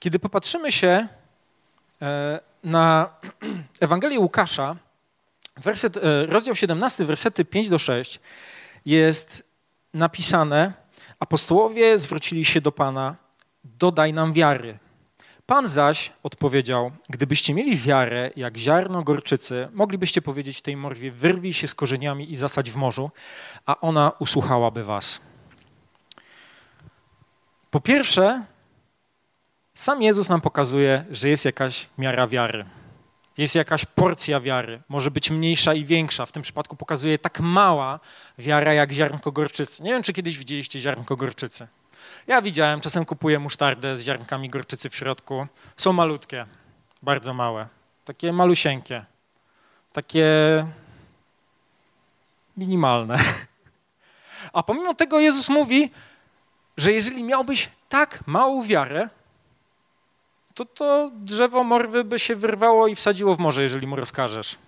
[0.00, 1.08] Kiedy popatrzymy się
[2.02, 3.08] e, na
[3.80, 4.76] Ewangelię Łukasza,
[5.56, 8.20] werset, e, rozdział 17, wersety 5 do 6,
[8.86, 9.53] jest
[9.94, 10.72] napisane,
[11.18, 13.16] apostołowie zwrócili się do Pana,
[13.64, 14.78] dodaj nam wiary.
[15.46, 21.68] Pan zaś odpowiedział, gdybyście mieli wiarę jak ziarno gorczycy, moglibyście powiedzieć tej morwie, wyrwij się
[21.68, 23.10] z korzeniami i zasadź w morzu,
[23.66, 25.20] a ona usłuchałaby was.
[27.70, 28.44] Po pierwsze,
[29.74, 32.64] sam Jezus nam pokazuje, że jest jakaś miara wiary.
[33.38, 36.26] Jest jakaś porcja wiary, może być mniejsza i większa.
[36.26, 38.00] W tym przypadku pokazuje tak mała
[38.38, 39.82] wiara jak ziarnko gorczycy.
[39.82, 41.68] Nie wiem, czy kiedyś widzieliście ziarnko gorczycy.
[42.26, 45.46] Ja widziałem, czasem kupuję musztardę z ziarnkami gorczycy w środku.
[45.76, 46.46] Są malutkie,
[47.02, 47.68] bardzo małe,
[48.04, 49.04] takie malusieńkie,
[49.92, 50.26] takie
[52.56, 53.18] minimalne.
[54.52, 55.90] A pomimo tego Jezus mówi,
[56.76, 59.08] że jeżeli miałbyś tak małą wiarę,
[60.54, 64.58] to to drzewo morwy by się wyrwało i wsadziło w morze, jeżeli mu rozkażesz.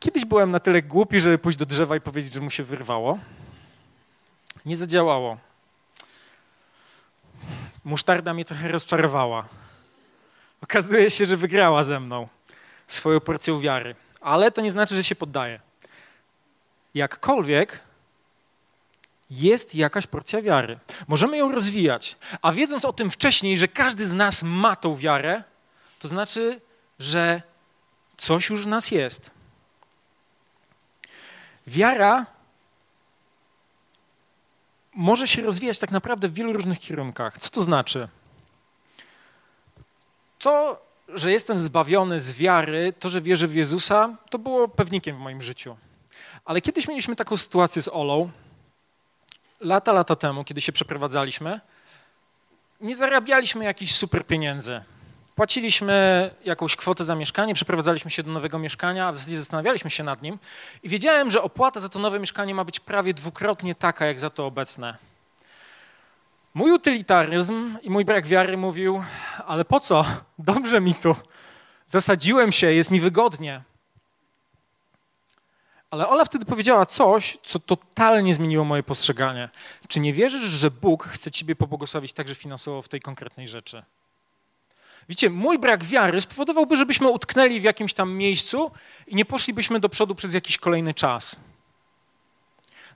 [0.00, 3.18] Kiedyś byłem na tyle głupi, żeby pójść do drzewa i powiedzieć, że mu się wyrwało.
[4.64, 5.38] Nie zadziałało.
[7.84, 9.48] Musztarda mnie trochę rozczarowała.
[10.62, 12.28] Okazuje się, że wygrała ze mną
[12.88, 13.94] swoją porcją wiary.
[14.20, 15.60] Ale to nie znaczy, że się poddaje.
[16.94, 17.80] Jakkolwiek
[19.32, 20.78] jest jakaś porcja wiary.
[21.08, 22.16] Możemy ją rozwijać.
[22.42, 25.42] A wiedząc o tym wcześniej, że każdy z nas ma tą wiarę,
[25.98, 26.60] to znaczy,
[26.98, 27.42] że
[28.16, 29.30] coś już w nas jest.
[31.66, 32.26] Wiara
[34.94, 37.38] może się rozwijać tak naprawdę w wielu różnych kierunkach.
[37.38, 38.08] Co to znaczy?
[40.38, 45.20] To, że jestem zbawiony z wiary, to, że wierzę w Jezusa, to było pewnikiem w
[45.20, 45.76] moim życiu.
[46.44, 48.30] Ale kiedyś mieliśmy taką sytuację z Olą,
[49.62, 51.60] lata, lata temu, kiedy się przeprowadzaliśmy,
[52.80, 54.82] nie zarabialiśmy jakichś super pieniędzy.
[55.34, 60.04] Płaciliśmy jakąś kwotę za mieszkanie, przeprowadzaliśmy się do nowego mieszkania, a w zasadzie zastanawialiśmy się
[60.04, 60.38] nad nim
[60.82, 64.30] i wiedziałem, że opłata za to nowe mieszkanie ma być prawie dwukrotnie taka, jak za
[64.30, 64.96] to obecne.
[66.54, 69.02] Mój utylitaryzm i mój brak wiary mówił,
[69.46, 70.04] ale po co?
[70.38, 71.16] Dobrze mi tu.
[71.86, 73.62] Zasadziłem się, jest mi wygodnie.
[75.92, 79.48] Ale Ola wtedy powiedziała coś, co totalnie zmieniło moje postrzeganie.
[79.88, 83.82] Czy nie wierzysz, że Bóg chce ciebie pobłogosławić także finansowo w tej konkretnej rzeczy?
[85.08, 88.70] Widzicie, mój brak wiary spowodowałby, żebyśmy utknęli w jakimś tam miejscu
[89.06, 91.36] i nie poszlibyśmy do przodu przez jakiś kolejny czas.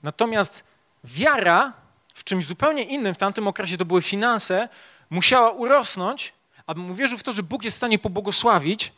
[0.02, 0.64] Natomiast
[1.04, 1.72] wiara
[2.14, 4.68] w czymś zupełnie innym, w tamtym okresie to były finanse,
[5.10, 6.32] musiała urosnąć,
[6.66, 8.92] abym uwierzył w to, że Bóg jest w stanie pobłogosławić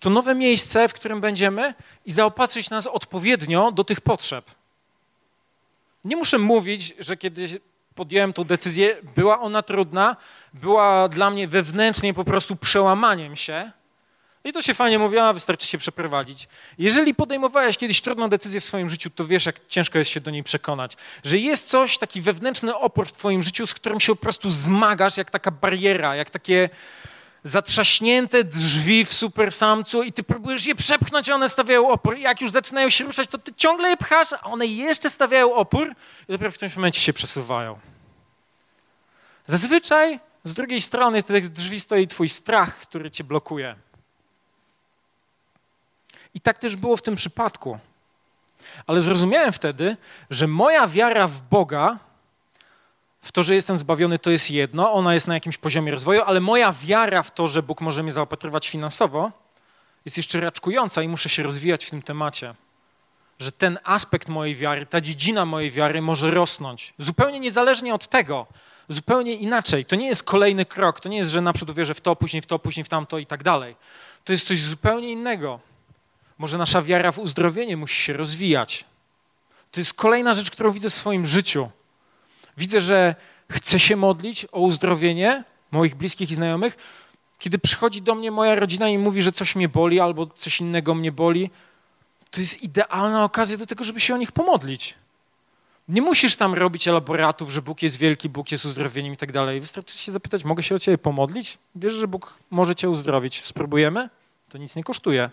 [0.00, 1.74] to nowe miejsce, w którym będziemy
[2.06, 4.44] i zaopatrzyć nas odpowiednio do tych potrzeb.
[6.04, 7.60] Nie muszę mówić, że kiedy
[7.94, 10.16] podjąłem tą decyzję, była ona trudna,
[10.54, 13.70] była dla mnie wewnętrznie po prostu przełamaniem się.
[14.44, 16.48] I to się fajnie mówi, a wystarczy się przeprowadzić.
[16.78, 20.30] Jeżeli podejmowałeś kiedyś trudną decyzję w swoim życiu, to wiesz, jak ciężko jest się do
[20.30, 20.96] niej przekonać.
[21.24, 25.16] Że jest coś, taki wewnętrzny opór w twoim życiu, z którym się po prostu zmagasz,
[25.16, 26.68] jak taka bariera, jak takie
[27.42, 32.18] zatrzaśnięte drzwi w supersamcu i ty próbujesz je przepchnąć, a one stawiają opór.
[32.18, 35.54] I jak już zaczynają się ruszać, to ty ciągle je pchasz, a one jeszcze stawiają
[35.54, 35.94] opór
[36.28, 37.78] i dopiero w którymś momencie się przesuwają.
[39.46, 43.76] Zazwyczaj z drugiej strony tych drzwi stoi twój strach, który cię blokuje.
[46.34, 47.78] I tak też było w tym przypadku.
[48.86, 49.96] Ale zrozumiałem wtedy,
[50.30, 51.98] że moja wiara w Boga
[53.28, 56.40] w to, że jestem zbawiony, to jest jedno, ona jest na jakimś poziomie rozwoju, ale
[56.40, 59.32] moja wiara w to, że Bóg może mnie zaopatrywać finansowo,
[60.04, 62.54] jest jeszcze raczkująca i muszę się rozwijać w tym temacie.
[63.38, 66.94] Że ten aspekt mojej wiary, ta dziedzina mojej wiary może rosnąć.
[66.98, 68.46] Zupełnie niezależnie od tego,
[68.88, 69.84] zupełnie inaczej.
[69.84, 72.46] To nie jest kolejny krok, to nie jest, że naprzód wierzę w to, później w
[72.46, 73.76] to, później w tamto i tak dalej.
[74.24, 75.60] To jest coś zupełnie innego.
[76.38, 78.84] Może nasza wiara w uzdrowienie musi się rozwijać.
[79.70, 81.70] To jest kolejna rzecz, którą widzę w swoim życiu.
[82.58, 83.14] Widzę, że
[83.50, 86.76] chcę się modlić o uzdrowienie moich bliskich i znajomych.
[87.38, 90.94] Kiedy przychodzi do mnie moja rodzina i mówi, że coś mnie boli albo coś innego
[90.94, 91.50] mnie boli,
[92.30, 94.94] to jest idealna okazja do tego, żeby się o nich pomodlić.
[95.88, 99.60] Nie musisz tam robić elaboratów, że Bóg jest wielki, Bóg jest uzdrowieniem i tak dalej.
[99.60, 101.58] Wystarczy się zapytać, mogę się o ciebie pomodlić?
[101.74, 103.44] Wiesz, że Bóg może cię uzdrowić.
[103.44, 104.08] Spróbujemy?
[104.48, 105.30] To nic nie kosztuje.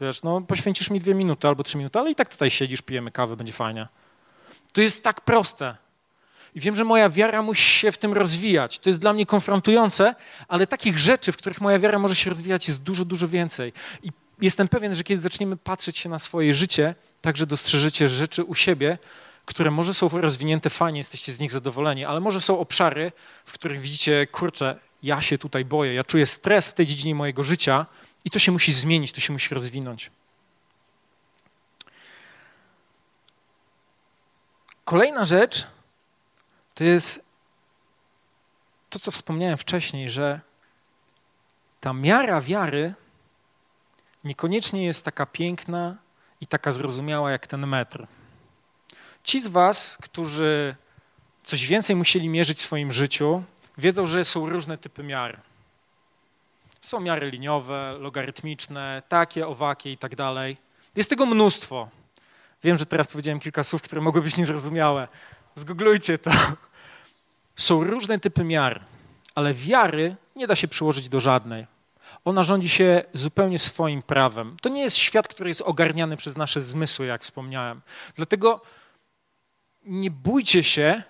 [0.00, 3.10] Wiesz, no poświęcisz mi dwie minuty albo trzy minuty, ale i tak tutaj siedzisz, pijemy
[3.10, 3.88] kawę, będzie fajnie.
[4.72, 5.76] To jest tak proste.
[6.54, 8.78] I wiem, że moja wiara musi się w tym rozwijać.
[8.78, 10.14] To jest dla mnie konfrontujące,
[10.48, 13.72] ale takich rzeczy, w których moja wiara może się rozwijać, jest dużo, dużo więcej.
[14.02, 18.54] I jestem pewien, że kiedy zaczniemy patrzeć się na swoje życie, także dostrzeżycie rzeczy u
[18.54, 18.98] siebie,
[19.44, 23.12] które może są rozwinięte fajnie, jesteście z nich zadowoleni, ale może są obszary,
[23.44, 27.42] w których widzicie, kurczę, ja się tutaj boję, ja czuję stres w tej dziedzinie mojego
[27.42, 27.86] życia
[28.24, 30.10] i to się musi zmienić, to się musi rozwinąć.
[34.84, 35.66] Kolejna rzecz
[36.78, 37.20] to jest
[38.90, 40.40] to, co wspomniałem wcześniej, że
[41.80, 42.94] ta miara wiary
[44.24, 45.96] niekoniecznie jest taka piękna
[46.40, 48.06] i taka zrozumiała jak ten metr.
[49.24, 50.76] Ci z Was, którzy
[51.42, 53.42] coś więcej musieli mierzyć w swoim życiu,
[53.78, 55.40] wiedzą, że są różne typy miar.
[56.80, 60.56] Są miary liniowe, logarytmiczne, takie, owakie i tak dalej.
[60.96, 61.88] Jest tego mnóstwo.
[62.62, 65.08] Wiem, że teraz powiedziałem kilka słów, które mogły być niezrozumiałe.
[65.54, 66.30] Zgooglujcie to.
[67.58, 68.84] Są różne typy miar,
[69.34, 71.66] ale wiary nie da się przyłożyć do żadnej.
[72.24, 74.56] Ona rządzi się zupełnie swoim prawem.
[74.62, 77.80] To nie jest świat, który jest ogarniany przez nasze zmysły, jak wspomniałem.
[78.16, 78.60] Dlatego
[79.84, 81.02] nie bójcie się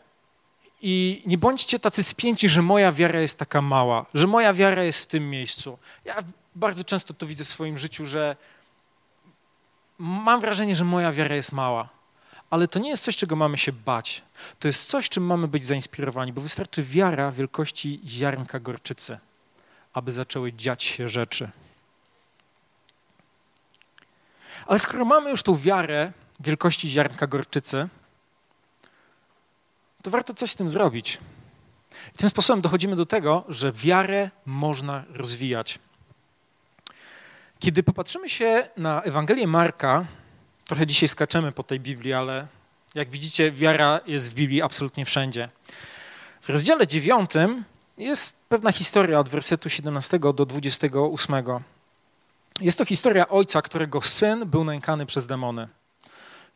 [0.82, 5.02] i nie bądźcie tacy spięci, że moja wiara jest taka mała, że moja wiara jest
[5.02, 5.78] w tym miejscu.
[6.04, 6.18] Ja
[6.54, 8.37] bardzo często to widzę w swoim życiu, że
[9.98, 11.97] mam wrażenie, że moja wiara jest mała.
[12.50, 14.22] Ale to nie jest coś, czego mamy się bać.
[14.58, 19.18] To jest coś, czym mamy być zainspirowani, bo wystarczy wiara wielkości ziarnka gorczycy,
[19.92, 21.50] aby zaczęły dziać się rzeczy.
[24.66, 27.88] Ale skoro mamy już tą wiarę wielkości ziarnka gorczycy,
[30.02, 31.18] to warto coś z tym zrobić.
[32.14, 35.78] I tym sposobem dochodzimy do tego, że wiarę można rozwijać.
[37.58, 40.06] Kiedy popatrzymy się na Ewangelię Marka,
[40.68, 42.46] trochę dzisiaj skaczemy po tej Biblii, ale
[42.94, 45.48] jak widzicie, wiara jest w Biblii absolutnie wszędzie.
[46.40, 47.31] W rozdziale 9
[47.98, 51.35] jest pewna historia od wersetu 17 do 28.
[52.61, 55.68] Jest to historia ojca, którego syn był nękany przez demony.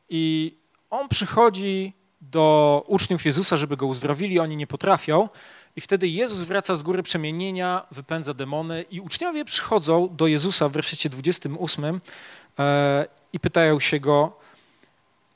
[0.08, 0.54] I
[0.90, 5.28] on przychodzi do uczniów Jezusa, żeby go uzdrowili, oni nie potrafią.
[5.76, 10.72] I wtedy Jezus wraca z góry przemienienia, wypędza demony i uczniowie przychodzą do Jezusa w
[10.72, 12.00] wersecie 28
[12.58, 14.38] e, i pytają się go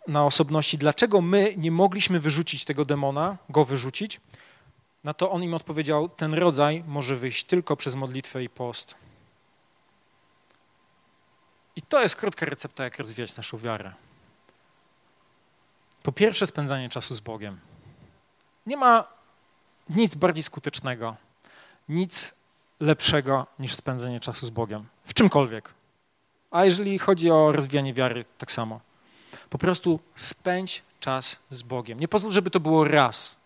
[0.08, 4.20] na osobności, dlaczego my nie mogliśmy wyrzucić tego demona, go wyrzucić.
[5.04, 8.94] Na to on im odpowiedział, ten rodzaj może wyjść tylko przez modlitwę i post.
[11.76, 13.92] I to jest krótka recepta, jak rozwijać naszą wiarę.
[16.02, 17.60] Po pierwsze, spędzanie czasu z Bogiem.
[18.66, 19.04] Nie ma
[19.88, 21.16] nic bardziej skutecznego,
[21.88, 22.34] nic
[22.80, 24.86] lepszego niż spędzenie czasu z Bogiem.
[25.04, 25.74] W czymkolwiek.
[26.50, 28.80] A jeżeli chodzi o rozwijanie wiary, tak samo.
[29.50, 32.00] Po prostu spędź czas z Bogiem.
[32.00, 33.36] Nie pozwól, żeby to było raz.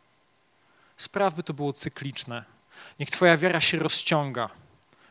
[0.96, 2.44] Spraw, by to było cykliczne.
[2.98, 4.50] Niech Twoja wiara się rozciąga.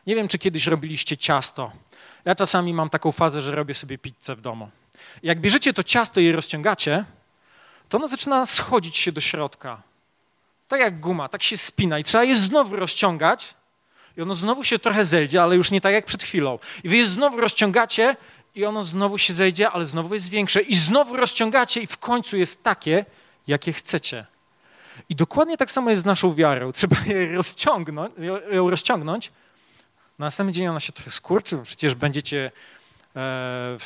[0.06, 1.72] Nie wiem, czy kiedyś robiliście ciasto.
[2.24, 4.70] Ja czasami mam taką fazę, że robię sobie pizzę w domu.
[5.22, 7.04] Jak bierzecie to ciasto i je rozciągacie,
[7.88, 9.82] to ono zaczyna schodzić się do środka.
[10.68, 13.54] Tak jak guma, tak się spina i trzeba je znowu rozciągać
[14.16, 16.58] i ono znowu się trochę zejdzie, ale już nie tak jak przed chwilą.
[16.84, 18.16] I wy je znowu rozciągacie
[18.54, 22.36] i ono znowu się zejdzie, ale znowu jest większe i znowu rozciągacie i w końcu
[22.36, 23.04] jest takie,
[23.46, 24.26] jakie chcecie.
[25.08, 26.72] I dokładnie tak samo jest z naszą wiarą.
[26.76, 28.12] Trzeba je rozciągnąć,
[28.52, 29.32] ją rozciągnąć.
[30.18, 32.50] Na następny dzień ona się trochę skurczy, przecież będziecie
[33.16, 33.76] e,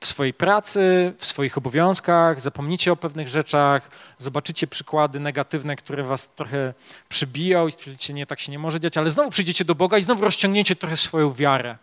[0.00, 6.28] w swojej pracy, w swoich obowiązkach, zapomnicie o pewnych rzeczach, zobaczycie przykłady negatywne, które was
[6.28, 6.74] trochę
[7.08, 10.02] przybiją i stwierdzicie, nie, tak się nie może dziać, ale znowu przyjdziecie do Boga i
[10.02, 11.76] znowu rozciągniecie trochę swoją wiarę.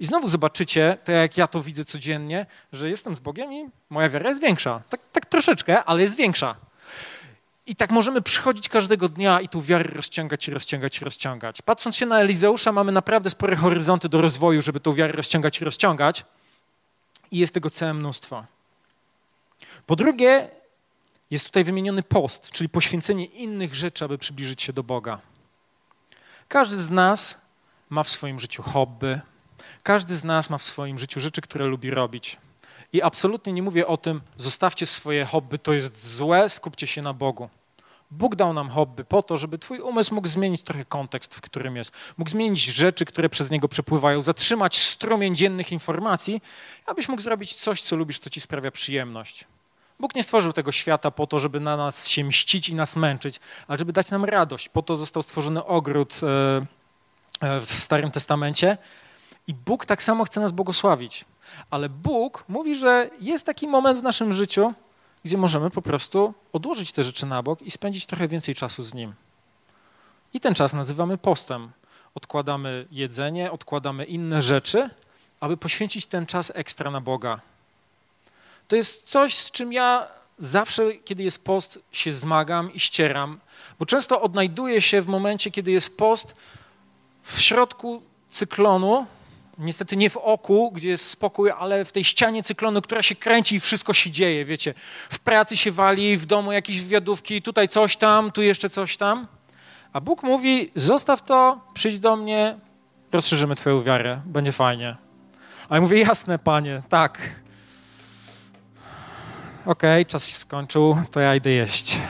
[0.00, 4.08] I znowu zobaczycie, tak jak ja to widzę codziennie, że jestem z Bogiem i moja
[4.08, 4.82] wiara jest większa.
[4.90, 6.56] Tak, tak troszeczkę, ale jest większa.
[7.66, 11.62] I tak możemy przychodzić każdego dnia i tu wiarę rozciągać rozciągać rozciągać.
[11.62, 15.64] Patrząc się na Elizeusza, mamy naprawdę spore horyzonty do rozwoju, żeby tą wiarę rozciągać i
[15.64, 16.24] rozciągać
[17.30, 18.44] i jest tego całe mnóstwo.
[19.86, 20.50] Po drugie,
[21.30, 25.20] jest tutaj wymieniony post, czyli poświęcenie innych rzeczy, aby przybliżyć się do Boga.
[26.48, 27.40] Każdy z nas
[27.90, 29.20] ma w swoim życiu hobby,
[29.82, 32.36] każdy z nas ma w swoim życiu rzeczy, które lubi robić.
[32.92, 37.12] I absolutnie nie mówię o tym, zostawcie swoje hobby, to jest złe, skupcie się na
[37.12, 37.48] Bogu.
[38.10, 41.76] Bóg dał nam hobby po to, żeby twój umysł mógł zmienić trochę kontekst, w którym
[41.76, 41.92] jest.
[42.18, 46.42] Mógł zmienić rzeczy, które przez niego przepływają, zatrzymać strumień dziennych informacji,
[46.86, 49.44] abyś mógł zrobić coś, co lubisz, co ci sprawia przyjemność.
[50.00, 53.40] Bóg nie stworzył tego świata po to, żeby na nas się mścić i nas męczyć,
[53.68, 54.68] ale żeby dać nam radość.
[54.68, 56.26] Po to został stworzony ogród e,
[57.46, 58.78] e, w Starym Testamencie
[59.46, 61.24] i Bóg tak samo chce nas błogosławić.
[61.70, 64.74] Ale Bóg mówi, że jest taki moment w naszym życiu,
[65.24, 68.94] gdzie możemy po prostu odłożyć te rzeczy na bok i spędzić trochę więcej czasu z
[68.94, 69.14] Nim.
[70.34, 71.70] I ten czas nazywamy postem.
[72.14, 74.90] Odkładamy jedzenie, odkładamy inne rzeczy,
[75.40, 77.40] aby poświęcić ten czas ekstra na Boga.
[78.68, 80.08] To jest coś, z czym ja
[80.38, 83.40] zawsze, kiedy jest post, się zmagam i ścieram,
[83.78, 86.34] bo często odnajduję się w momencie, kiedy jest post
[87.22, 89.06] w środku cyklonu,
[89.58, 93.56] Niestety nie w oku, gdzie jest spokój, ale w tej ścianie cyklonu, która się kręci
[93.56, 94.74] i wszystko się dzieje, wiecie.
[95.10, 99.26] W pracy się wali, w domu jakieś wywiadówki, tutaj coś tam, tu jeszcze coś tam.
[99.92, 102.58] A Bóg mówi, zostaw to, przyjdź do mnie,
[103.12, 104.96] rozszerzymy twoją wiarę, będzie fajnie.
[105.68, 107.18] A ja mówię, jasne, panie, tak.
[109.66, 112.00] Okej, okay, czas się skończył, to ja idę jeść.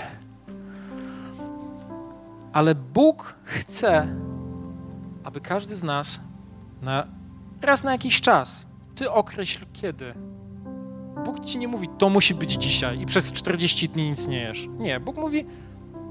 [2.53, 4.07] Ale Bóg chce,
[5.25, 6.21] aby każdy z nas
[6.83, 7.18] na
[7.63, 8.67] raz na jakiś czas.
[8.95, 10.15] Ty określ kiedy.
[11.25, 14.69] Bóg ci nie mówi, to musi być dzisiaj i przez 40 dni nic nie jesz.
[14.79, 15.47] Nie, Bóg mówi,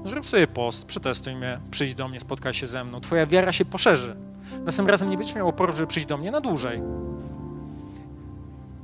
[0.04, 3.00] zrób sobie post, przetestuj mnie, przyjdź do mnie, spotkaj się ze mną.
[3.00, 4.16] Twoja wiara się poszerzy.
[4.64, 6.82] Następnym razem nie będziesz miał oporu, żeby przyjść do mnie na dłużej.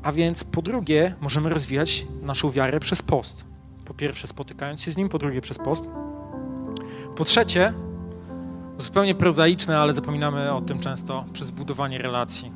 [0.02, 3.46] A więc po drugie, możemy rozwijać naszą wiarę przez post.
[3.84, 5.88] Po pierwsze, spotykając się z nim, po drugie, przez post.
[7.16, 7.72] Po trzecie,
[8.78, 12.52] zupełnie prozaiczne, ale zapominamy o tym często przez budowanie relacji.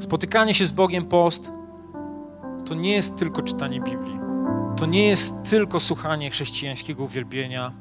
[0.00, 1.50] Spotykanie się z Bogiem post
[2.66, 4.18] to nie jest tylko czytanie Biblii.
[4.76, 7.72] To nie jest tylko słuchanie chrześcijańskiego uwielbienia.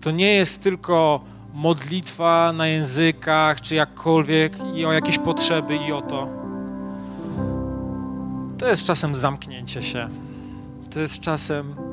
[0.00, 1.20] To nie jest tylko
[1.54, 6.28] modlitwa na językach, czy jakkolwiek i o jakieś potrzeby i o to.
[8.58, 10.08] To jest czasem zamknięcie się.
[10.90, 11.85] To jest czasem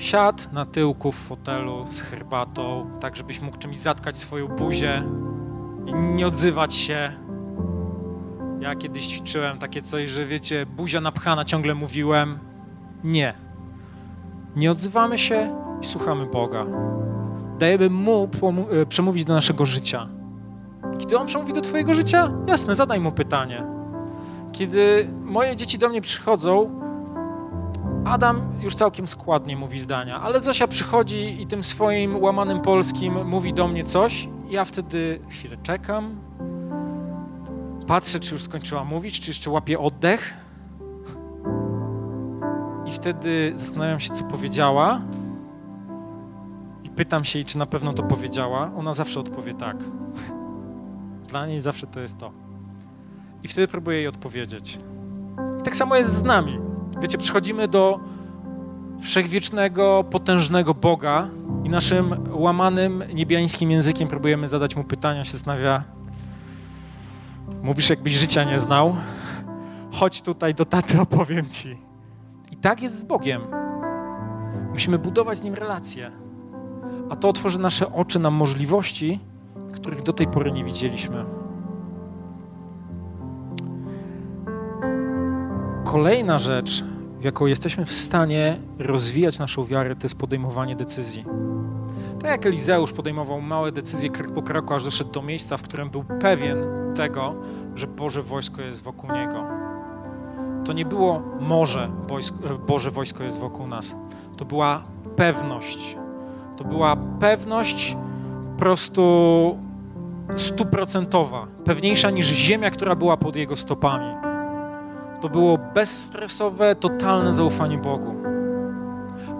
[0.00, 5.02] Siadł na tyłku w fotelu z herbatą, tak żebyś mógł czymś zatkać swoją buzię
[5.86, 7.12] i nie odzywać się.
[8.60, 12.38] Ja kiedyś ćwiczyłem takie coś, że wiecie, buzia napchana, ciągle mówiłem.
[13.04, 13.34] Nie.
[14.56, 16.66] Nie odzywamy się i słuchamy Boga.
[17.58, 18.28] Dajemy Mu
[18.70, 20.08] e, przemówić do naszego życia.
[20.98, 23.64] Kiedy On przemówi do Twojego życia, jasne, zadaj Mu pytanie.
[24.52, 26.80] Kiedy moje dzieci do mnie przychodzą,
[28.04, 33.54] Adam już całkiem składnie mówi zdania, ale Zosia przychodzi i tym swoim łamanym polskim mówi
[33.54, 34.28] do mnie coś.
[34.48, 36.20] Ja wtedy chwilę czekam,
[37.86, 40.34] patrzę, czy już skończyła mówić, czy jeszcze łapię oddech.
[42.86, 45.00] I wtedy zastanawiam się, co powiedziała.
[46.84, 48.70] I pytam się jej, czy na pewno to powiedziała.
[48.78, 49.76] Ona zawsze odpowie tak.
[51.30, 52.32] Dla niej zawsze to jest to.
[53.42, 54.78] I wtedy próbuję jej odpowiedzieć.
[55.60, 56.69] I tak samo jest z nami.
[57.02, 58.00] Wiecie, przychodzimy do
[59.02, 61.28] wszechwiecznego, potężnego Boga
[61.64, 65.84] i naszym łamanym niebiańskim językiem próbujemy zadać mu pytania, się zastanawia,
[67.62, 68.96] Mówisz, jakbyś życia nie znał.
[69.92, 71.78] Chodź tutaj do taty, opowiem ci.
[72.52, 73.42] I tak jest z Bogiem.
[74.70, 76.12] Musimy budować z nim relacje.
[77.10, 79.20] A to otworzy nasze oczy na możliwości,
[79.74, 81.24] których do tej pory nie widzieliśmy.
[85.90, 86.84] Kolejna rzecz,
[87.20, 91.24] w jaką jesteśmy w stanie rozwijać naszą wiarę, to jest podejmowanie decyzji.
[92.20, 95.90] Tak jak Elizeusz podejmował małe decyzje krok po kroku, aż doszedł do miejsca, w którym
[95.90, 96.58] był pewien
[96.94, 97.34] tego,
[97.74, 99.44] że Boże wojsko jest wokół niego.
[100.64, 101.90] To nie było może
[102.66, 103.96] Boże wojsko jest wokół nas.
[104.36, 104.82] To była
[105.16, 105.96] pewność.
[106.56, 107.96] To była pewność
[108.52, 109.58] po prostu
[110.36, 114.29] stuprocentowa, pewniejsza niż ziemia, która była pod jego stopami.
[115.20, 118.14] To było bezstresowe, totalne zaufanie Bogu.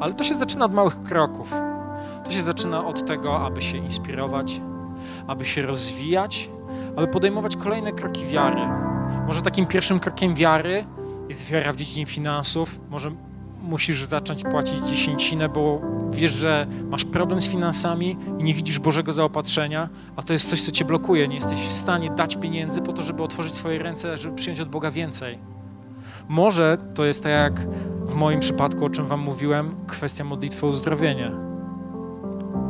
[0.00, 1.54] Ale to się zaczyna od małych kroków.
[2.24, 4.60] To się zaczyna od tego, aby się inspirować,
[5.26, 6.50] aby się rozwijać,
[6.96, 8.60] aby podejmować kolejne kroki wiary.
[9.26, 10.84] Może takim pierwszym krokiem wiary
[11.28, 12.80] jest wiara w dziedzinie finansów.
[12.90, 13.10] Może
[13.62, 19.12] musisz zacząć płacić dziesięcinę, bo wiesz, że masz problem z finansami i nie widzisz Bożego
[19.12, 21.28] zaopatrzenia, a to jest coś, co cię blokuje.
[21.28, 24.68] Nie jesteś w stanie dać pieniędzy po to, żeby otworzyć swoje ręce, żeby przyjąć od
[24.68, 25.59] Boga więcej.
[26.30, 27.60] Może to jest tak jak
[28.06, 31.32] w moim przypadku, o czym Wam mówiłem, kwestia modlitwy o uzdrowienie.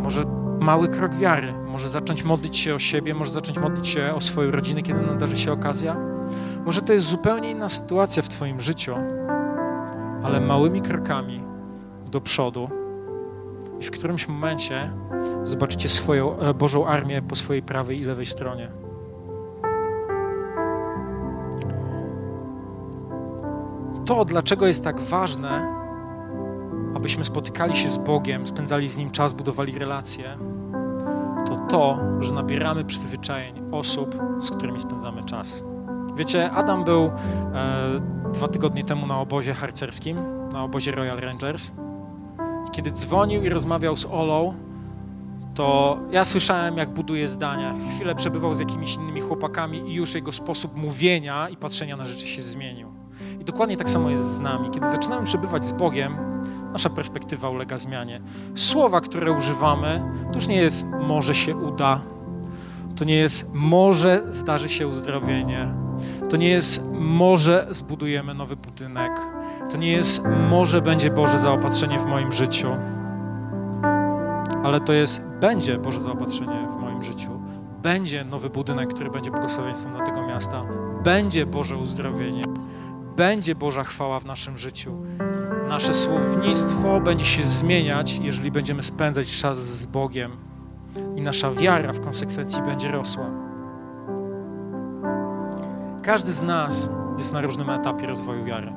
[0.02, 0.24] Może
[0.61, 4.50] mały krok wiary, może zacząć modlić się o siebie, może zacząć modlić się o swoją
[4.50, 5.96] rodzinę, kiedy nadarzy się okazja.
[6.66, 8.94] Może to jest zupełnie inna sytuacja w Twoim życiu,
[10.22, 11.42] ale małymi krokami
[12.11, 12.68] do przodu
[13.80, 14.92] i w którymś momencie
[15.44, 18.80] zobaczycie swoją e, Bożą armię po swojej prawej i lewej stronie.
[24.11, 25.74] To, dlaczego jest tak ważne,
[26.94, 30.38] abyśmy spotykali się z Bogiem, spędzali z Nim czas, budowali relacje,
[31.46, 35.64] to to, że nabieramy przyzwyczajeń osób, z którymi spędzamy czas.
[36.16, 37.12] Wiecie, Adam był e,
[38.32, 40.18] dwa tygodnie temu na obozie harcerskim,
[40.52, 41.72] na obozie Royal Rangers.
[42.68, 44.54] I kiedy dzwonił i rozmawiał z Olą,
[45.54, 47.74] to ja słyszałem, jak buduje zdania.
[47.96, 52.26] Chwilę przebywał z jakimiś innymi chłopakami i już jego sposób mówienia i patrzenia na rzeczy
[52.26, 52.99] się zmienił.
[53.41, 54.70] I dokładnie tak samo jest z nami.
[54.70, 56.16] Kiedy zaczynamy przebywać z Bogiem,
[56.72, 58.20] nasza perspektywa ulega zmianie.
[58.55, 62.01] Słowa, które używamy, to już nie jest może się uda,
[62.97, 65.74] to nie jest może zdarzy się uzdrowienie,
[66.28, 69.12] to nie jest może zbudujemy nowy budynek,
[69.70, 72.68] to nie jest może będzie Boże zaopatrzenie w moim życiu,
[74.64, 77.30] ale to jest będzie Boże zaopatrzenie w moim życiu.
[77.82, 80.64] Będzie nowy budynek, który będzie błogosławieństwem dla tego miasta.
[81.05, 82.43] Będzie Boże uzdrowienie.
[83.16, 84.94] Będzie Boża chwała w naszym życiu.
[85.68, 90.36] Nasze słownictwo będzie się zmieniać, jeżeli będziemy spędzać czas z Bogiem
[91.16, 93.30] i nasza wiara w konsekwencji będzie rosła.
[96.02, 98.72] Każdy z nas jest na różnym etapie rozwoju wiary.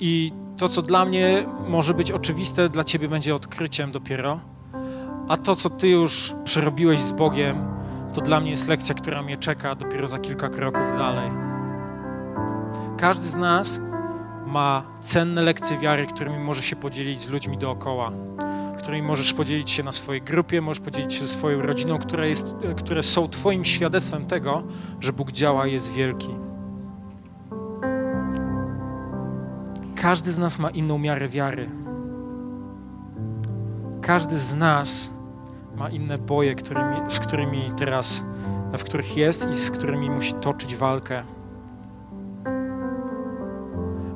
[0.00, 4.40] I to, co dla mnie może być oczywiste, dla ciebie będzie odkryciem dopiero,
[5.28, 7.66] a to, co ty już przerobiłeś z Bogiem,
[8.14, 11.53] to dla mnie jest lekcja, która mnie czeka dopiero za kilka kroków dalej.
[13.04, 13.80] Każdy z nas
[14.46, 18.12] ma cenne lekcje wiary, którymi może się podzielić z ludźmi dookoła,
[18.78, 22.56] którymi możesz podzielić się na swojej grupie, możesz podzielić się ze swoją rodziną, które, jest,
[22.76, 24.62] które są Twoim świadectwem tego,
[25.00, 26.34] że Bóg działa i jest wielki.
[29.96, 31.70] Każdy z nas ma inną miarę wiary.
[34.02, 35.14] Każdy z nas
[35.76, 38.24] ma inne boje, którymi, z którymi teraz,
[38.78, 41.33] w których jest i z którymi musi toczyć walkę.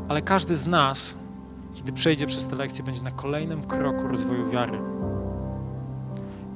[0.08, 1.18] Ale każdy z nas,
[1.72, 4.78] kiedy przejdzie przez te lekcje, będzie na kolejnym kroku rozwoju wiary.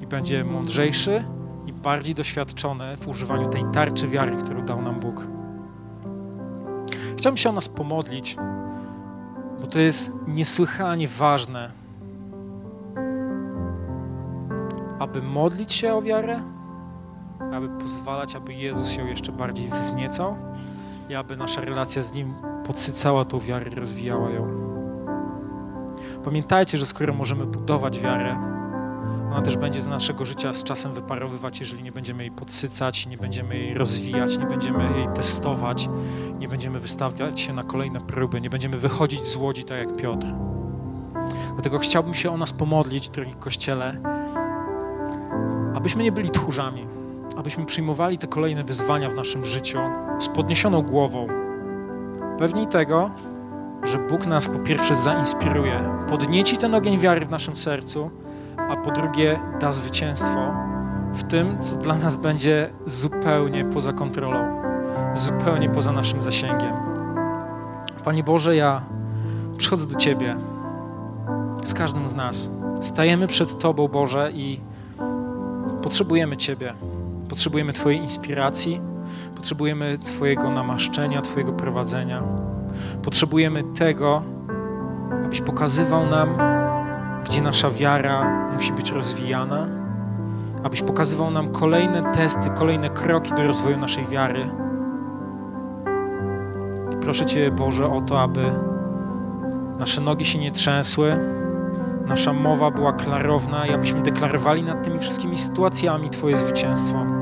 [0.01, 1.25] I będzie mądrzejszy
[1.67, 5.27] i bardziej doświadczony w używaniu tej tarczy wiary, którą dał nam Bóg.
[7.17, 8.37] Chciałbym się o nas pomodlić,
[9.61, 11.71] bo to jest niesłychanie ważne,
[14.99, 16.43] aby modlić się o wiarę,
[17.53, 20.37] aby pozwalać, aby Jezus ją jeszcze bardziej wzniecał
[21.09, 22.35] i aby nasza relacja z Nim
[22.67, 24.63] podsycała tą wiarę, rozwijała ją.
[26.25, 28.53] Pamiętajcie, że skoro możemy budować wiarę,
[29.33, 33.19] ona też będzie z naszego życia z czasem wyparowywać, jeżeli nie będziemy jej podsycać, nie
[33.19, 35.89] będziemy jej rozwijać, nie będziemy jej testować,
[36.39, 40.27] nie będziemy wystawiać się na kolejne próby, nie będziemy wychodzić z łodzi tak jak Piotr.
[41.55, 44.01] Dlatego chciałbym się o nas pomodlić, drogi Kościele,
[45.75, 46.87] abyśmy nie byli tchórzami,
[47.37, 49.79] abyśmy przyjmowali te kolejne wyzwania w naszym życiu
[50.21, 51.42] z podniesioną głową,
[52.43, 53.11] pewni tego,
[53.83, 58.11] że Bóg nas po pierwsze zainspiruje, podnieci ten ogień wiary w naszym sercu,
[58.57, 60.55] a po drugie da zwycięstwo
[61.13, 64.63] w tym, co dla nas będzie zupełnie poza kontrolą.
[65.15, 66.73] zupełnie poza naszym zasięgiem.
[68.05, 68.83] Panie Boże, ja
[69.57, 70.37] przychodzę do Ciebie
[71.65, 72.51] z każdym z nas.
[72.81, 74.61] Stajemy przed Tobą, Boże, i
[75.83, 76.75] potrzebujemy Ciebie.
[77.29, 78.81] Potrzebujemy Twojej inspiracji,
[79.43, 82.23] potrzebujemy Twojego namaszczenia, Twojego prowadzenia.
[83.03, 84.23] Potrzebujemy tego,
[85.25, 86.29] abyś pokazywał nam,
[87.25, 89.67] gdzie nasza wiara musi być rozwijana,
[90.65, 94.51] abyś pokazywał nam kolejne testy, kolejne kroki do rozwoju naszej wiary.
[96.93, 98.53] I proszę Cię, Boże, o to, aby
[99.79, 101.19] nasze nogi się nie trzęsły,
[102.07, 107.22] nasza mowa była klarowna i abyśmy deklarowali nad tymi wszystkimi sytuacjami Twoje zwycięstwo.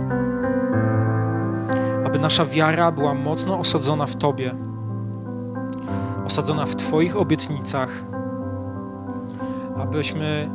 [2.21, 4.55] Nasza wiara była mocno osadzona w Tobie,
[6.27, 8.05] osadzona w Twoich obietnicach,
[9.83, 10.51] abyśmy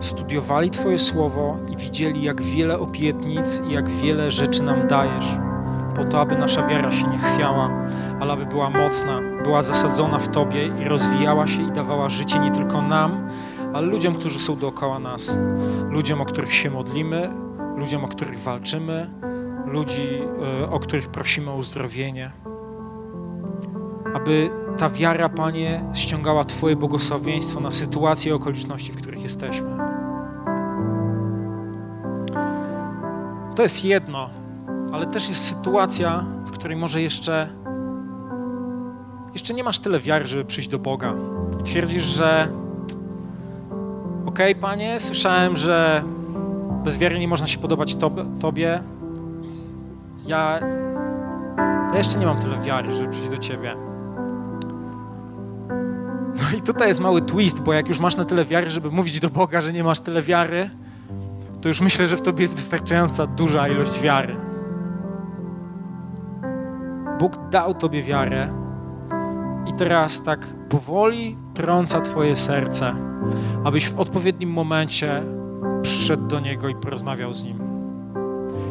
[0.00, 5.38] studiowali Twoje słowo i widzieli, jak wiele obietnic i jak wiele rzeczy nam dajesz,
[5.96, 7.70] po to, aby nasza wiara się nie chwiała,
[8.20, 12.50] ale aby była mocna, była zasadzona w Tobie i rozwijała się i dawała życie nie
[12.50, 13.28] tylko nam,
[13.74, 15.38] ale ludziom, którzy są dookoła nas,
[15.90, 17.30] ludziom, o których się modlimy,
[17.76, 19.10] ludziom, o których walczymy,
[19.72, 20.22] ludzi,
[20.62, 22.30] e, o których prosimy o uzdrowienie.
[24.14, 29.68] Aby ta wiara, Panie, ściągała Twoje błogosławieństwo na sytuacje i okoliczności, w których jesteśmy.
[33.54, 34.30] To jest jedno,
[34.92, 37.48] ale też jest sytuacja, w której może jeszcze,
[39.32, 41.14] jeszcze nie masz tyle wiary, żeby przyjść do Boga.
[41.60, 42.52] I twierdzisz, że
[44.26, 46.02] okej, okay, Panie, słyszałem, że
[46.84, 47.96] bez wiary nie można się podobać
[48.40, 48.82] Tobie.
[50.28, 50.60] Ja,
[51.92, 53.76] ja jeszcze nie mam tyle wiary, żeby przyjść do Ciebie.
[56.34, 59.20] No i tutaj jest mały twist, bo jak już masz na tyle wiary, żeby mówić
[59.20, 60.70] do Boga, że nie masz tyle wiary,
[61.62, 64.36] to już myślę, że w tobie jest wystarczająca duża ilość wiary.
[67.18, 68.48] Bóg dał tobie wiarę
[69.66, 72.94] i teraz tak powoli trąca twoje serce,
[73.64, 75.22] abyś w odpowiednim momencie
[75.82, 77.58] przyszedł do Niego i porozmawiał z Nim.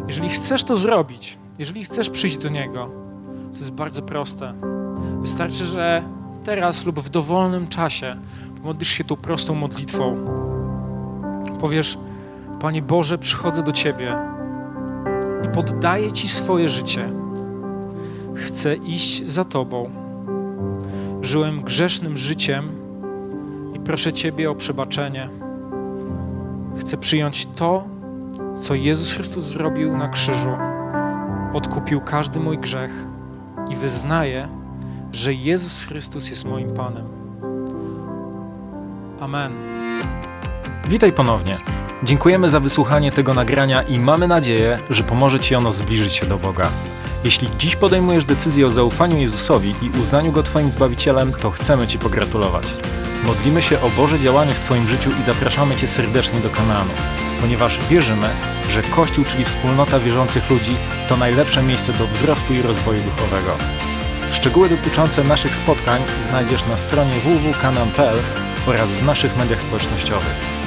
[0.08, 2.90] Jeżeli chcesz to zrobić, jeżeli chcesz przyjść do Niego,
[3.54, 4.54] to jest bardzo proste.
[5.22, 6.04] Wystarczy, że
[6.44, 8.16] teraz lub w dowolnym czasie
[8.58, 10.18] pomodlisz się tą prostą modlitwą.
[11.60, 11.98] Powiesz,
[12.60, 14.16] Panie Boże, przychodzę do Ciebie
[15.46, 17.12] i poddaję Ci swoje życie.
[18.36, 19.90] Chcę iść za Tobą.
[21.22, 22.70] Żyłem grzesznym życiem
[23.76, 25.30] i proszę Ciebie o przebaczenie.
[26.80, 27.88] Chcę przyjąć to,
[28.58, 30.77] co Jezus Chrystus zrobił na krzyżu.
[31.58, 32.92] Odkupił każdy mój grzech
[33.70, 34.48] i wyznaję,
[35.12, 37.06] że Jezus Chrystus jest moim Panem.
[39.20, 39.54] Amen.
[40.90, 41.60] Witaj ponownie.
[42.04, 46.38] Dziękujemy za wysłuchanie tego nagrania i mamy nadzieję, że pomoże Ci ono zbliżyć się do
[46.38, 46.70] Boga.
[47.24, 52.00] Jeśli dziś podejmujesz decyzję o zaufaniu Jezusowi i uznaniu Go Twoim Zbawicielem, to chcemy Ci
[52.00, 52.74] pogratulować.
[53.26, 56.92] Modlimy się o Boże działanie w Twoim życiu i zapraszamy Cię serdecznie do Kanaanu,
[57.42, 58.30] ponieważ wierzymy,
[58.70, 60.76] że Kościół, czyli wspólnota wierzących ludzi,
[61.08, 63.58] to najlepsze miejsce do wzrostu i rozwoju duchowego.
[64.32, 68.18] Szczegóły dotyczące naszych spotkań znajdziesz na stronie www.kanan.pl
[68.68, 70.67] oraz w naszych mediach społecznościowych.